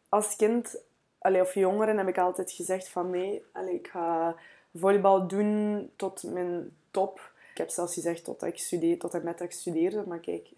Als 0.08 0.36
kind 0.36 0.84
allee, 1.26 1.40
of 1.40 1.54
jongeren 1.54 1.98
heb 1.98 2.08
ik 2.08 2.18
altijd 2.18 2.50
gezegd 2.50 2.88
van 2.88 3.10
nee, 3.10 3.42
allee, 3.52 3.74
ik 3.74 3.88
ga 3.88 4.34
volleybal 4.78 5.26
doen 5.26 5.90
tot 5.96 6.22
mijn 6.22 6.70
top. 6.90 7.32
Ik 7.50 7.58
heb 7.58 7.70
zelfs 7.70 7.94
gezegd 7.94 8.24
tot 8.24 8.42
ik 8.42 8.58
studeer, 8.58 8.98
tot 8.98 9.14
en 9.14 9.24
met 9.24 9.38
dat 9.38 9.46
ik 9.46 9.52
studeerde. 9.52 10.04
Maar 10.06 10.18
kijk, 10.18 10.48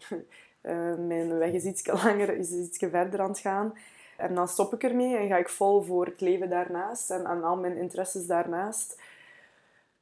uh, 0.63 0.95
mijn 1.13 1.39
weg 1.39 1.53
is 1.53 1.65
iets 1.65 1.87
langer, 1.87 2.37
is 2.37 2.53
iets 2.53 2.79
verder 2.79 3.21
aan 3.21 3.29
het 3.29 3.39
gaan. 3.39 3.75
En 4.17 4.35
dan 4.35 4.49
stop 4.49 4.73
ik 4.75 4.83
ermee 4.83 5.17
en 5.17 5.29
ga 5.29 5.37
ik 5.37 5.49
vol 5.49 5.83
voor 5.83 6.07
het 6.07 6.21
leven 6.21 6.51
daarnaast 6.51 7.11
en 7.11 7.27
aan 7.27 7.45
al 7.45 7.57
mijn 7.57 7.77
interesses 7.77 8.27
daarnaast. 8.27 9.01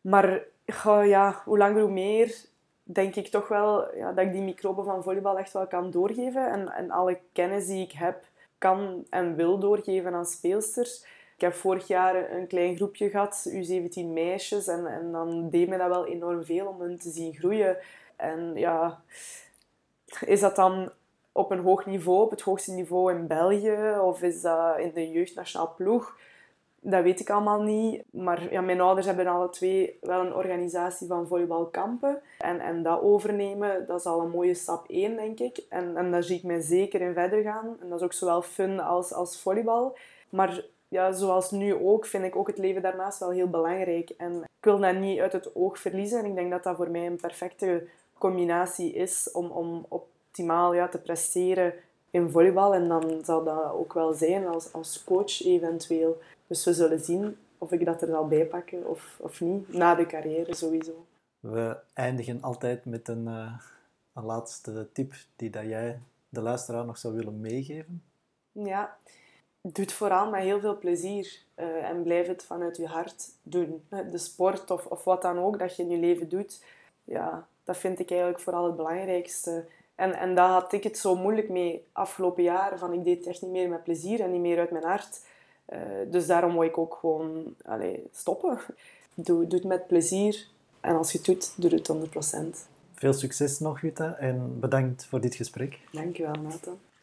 Maar 0.00 0.42
ja, 1.04 1.42
hoe 1.44 1.58
langer 1.58 1.82
hoe 1.82 1.90
meer 1.90 2.44
denk 2.82 3.14
ik 3.14 3.28
toch 3.28 3.48
wel 3.48 3.96
ja, 3.96 4.12
dat 4.12 4.24
ik 4.24 4.32
die 4.32 4.42
microben 4.42 4.84
van 4.84 5.02
volleybal 5.02 5.38
echt 5.38 5.52
wel 5.52 5.66
kan 5.66 5.90
doorgeven. 5.90 6.50
En, 6.50 6.68
en 6.68 6.90
alle 6.90 7.18
kennis 7.32 7.66
die 7.66 7.84
ik 7.84 7.92
heb, 7.92 8.24
kan 8.58 9.04
en 9.10 9.36
wil 9.36 9.58
doorgeven 9.58 10.14
aan 10.14 10.26
speelsters. 10.26 11.04
Ik 11.36 11.42
heb 11.42 11.54
vorig 11.54 11.86
jaar 11.86 12.32
een 12.32 12.46
klein 12.46 12.76
groepje 12.76 13.10
gehad, 13.10 13.50
U17 13.50 14.06
meisjes. 14.12 14.66
En, 14.66 14.86
en 14.86 15.12
dan 15.12 15.50
deed 15.50 15.68
me 15.68 15.76
dat 15.76 15.88
wel 15.88 16.06
enorm 16.06 16.44
veel 16.44 16.66
om 16.66 16.80
hen 16.80 16.98
te 16.98 17.10
zien 17.10 17.34
groeien. 17.34 17.76
En 18.16 18.52
ja, 18.54 19.02
is 20.26 20.40
dat 20.40 20.56
dan 20.56 20.90
op 21.32 21.50
een 21.50 21.58
hoog 21.58 21.86
niveau, 21.86 22.22
op 22.22 22.30
het 22.30 22.40
hoogste 22.40 22.72
niveau 22.72 23.14
in 23.14 23.26
België? 23.26 23.98
Of 24.02 24.22
is 24.22 24.40
dat 24.40 24.78
in 24.78 24.90
de 24.94 25.10
jeugdnationaal 25.10 25.74
ploeg? 25.76 26.18
Dat 26.80 27.02
weet 27.02 27.20
ik 27.20 27.30
allemaal 27.30 27.62
niet. 27.62 28.02
Maar 28.10 28.52
ja, 28.52 28.60
mijn 28.60 28.80
ouders 28.80 29.06
hebben 29.06 29.26
alle 29.26 29.50
twee 29.50 29.98
wel 30.00 30.20
een 30.20 30.34
organisatie 30.34 31.06
van 31.06 31.26
volleybalkampen. 31.26 32.22
En, 32.38 32.60
en 32.60 32.82
dat 32.82 33.02
overnemen, 33.02 33.86
dat 33.86 34.00
is 34.00 34.06
al 34.06 34.20
een 34.20 34.30
mooie 34.30 34.54
stap 34.54 34.88
één, 34.88 35.16
denk 35.16 35.38
ik. 35.38 35.64
En, 35.68 35.96
en 35.96 36.10
daar 36.10 36.22
zie 36.22 36.36
ik 36.36 36.42
mij 36.42 36.60
zeker 36.60 37.00
in 37.00 37.14
verder 37.14 37.42
gaan. 37.42 37.76
En 37.80 37.88
dat 37.88 37.98
is 37.98 38.04
ook 38.04 38.12
zowel 38.12 38.42
fun 38.42 38.80
als, 38.80 39.12
als 39.12 39.40
volleybal. 39.40 39.96
Maar 40.28 40.64
ja, 40.88 41.12
zoals 41.12 41.50
nu 41.50 41.74
ook, 41.74 42.06
vind 42.06 42.24
ik 42.24 42.36
ook 42.36 42.46
het 42.46 42.58
leven 42.58 42.82
daarnaast 42.82 43.18
wel 43.18 43.30
heel 43.30 43.50
belangrijk. 43.50 44.10
En 44.10 44.42
ik 44.42 44.64
wil 44.64 44.78
dat 44.78 44.96
niet 44.96 45.20
uit 45.20 45.32
het 45.32 45.54
oog 45.54 45.78
verliezen. 45.78 46.18
En 46.18 46.24
ik 46.24 46.34
denk 46.34 46.50
dat 46.50 46.62
dat 46.62 46.76
voor 46.76 46.90
mij 46.90 47.06
een 47.06 47.20
perfecte 47.20 47.86
combinatie 48.18 48.92
is 48.92 49.30
om, 49.32 49.50
om 49.50 49.86
optimaal 49.88 50.74
ja, 50.74 50.88
te 50.88 50.98
presteren 50.98 51.74
in 52.10 52.30
volleybal. 52.30 52.74
En 52.74 52.88
dan 52.88 53.24
zal 53.24 53.44
dat 53.44 53.72
ook 53.72 53.92
wel 53.92 54.12
zijn 54.12 54.46
als, 54.46 54.72
als 54.72 55.04
coach 55.04 55.44
eventueel. 55.44 56.20
Dus 56.46 56.64
we 56.64 56.72
zullen 56.74 57.00
zien 57.00 57.36
of 57.58 57.72
ik 57.72 57.84
dat 57.84 58.02
er 58.02 58.08
zal 58.08 58.28
bijpakken 58.28 58.86
of, 58.86 59.16
of 59.20 59.40
niet. 59.40 59.72
Na 59.72 59.94
de 59.94 60.06
carrière 60.06 60.54
sowieso. 60.54 61.06
We 61.40 61.76
eindigen 61.94 62.42
altijd 62.42 62.84
met 62.84 63.08
een, 63.08 63.24
uh, 63.26 63.52
een 64.12 64.24
laatste 64.24 64.88
tip 64.92 65.14
die 65.36 65.50
dat 65.50 65.64
jij 65.64 66.00
de 66.28 66.40
luisteraar 66.40 66.84
nog 66.84 66.98
zou 66.98 67.14
willen 67.14 67.40
meegeven. 67.40 68.02
Ja, 68.52 68.96
doe 69.74 69.84
het 69.84 69.92
vooral 69.92 70.30
met 70.30 70.42
heel 70.42 70.60
veel 70.60 70.78
plezier 70.78 71.38
uh, 71.56 71.88
en 71.88 72.02
blijf 72.02 72.26
het 72.26 72.44
vanuit 72.44 72.76
je 72.76 72.86
hart 72.86 73.28
doen. 73.42 73.82
De 73.88 74.18
sport 74.18 74.70
of, 74.70 74.86
of 74.86 75.04
wat 75.04 75.22
dan 75.22 75.38
ook 75.38 75.58
dat 75.58 75.76
je 75.76 75.82
in 75.82 75.90
je 75.90 75.98
leven 75.98 76.28
doet, 76.28 76.64
ja, 77.04 77.46
dat 77.64 77.76
vind 77.76 77.98
ik 77.98 78.10
eigenlijk 78.10 78.40
vooral 78.40 78.64
het 78.64 78.76
belangrijkste. 78.76 79.64
En, 79.94 80.14
en 80.14 80.34
daar 80.34 80.48
had 80.48 80.72
ik 80.72 80.82
het 80.82 80.98
zo 80.98 81.16
moeilijk 81.16 81.48
mee 81.48 81.84
afgelopen 81.92 82.42
jaren. 82.42 82.78
Van 82.78 82.92
ik 82.92 83.04
deed 83.04 83.18
het 83.18 83.26
echt 83.26 83.42
niet 83.42 83.50
meer 83.50 83.68
met 83.68 83.84
plezier 83.84 84.20
en 84.20 84.32
niet 84.32 84.40
meer 84.40 84.58
uit 84.58 84.70
mijn 84.70 84.84
hart. 84.84 85.20
Uh, 85.68 85.78
dus 86.10 86.26
daarom 86.26 86.52
wil 86.52 86.62
ik 86.62 86.78
ook 86.78 86.96
gewoon 87.00 87.54
allez, 87.64 87.98
stoppen. 88.12 88.58
Doe, 89.14 89.46
doe 89.46 89.58
het 89.58 89.68
met 89.68 89.86
plezier. 89.86 90.46
En 90.80 90.96
als 90.96 91.12
je 91.12 91.18
het 91.18 91.26
doet, 91.26 91.52
doe 91.56 91.70
het 91.70 91.92
100%. 92.56 92.68
Veel 92.94 93.12
succes 93.12 93.58
nog, 93.58 93.80
Jutta. 93.80 94.16
En 94.18 94.60
bedankt 94.60 95.04
voor 95.04 95.20
dit 95.20 95.34
gesprek. 95.34 95.78
Dankjewel, 95.92 96.34
Nathan. 96.34 96.78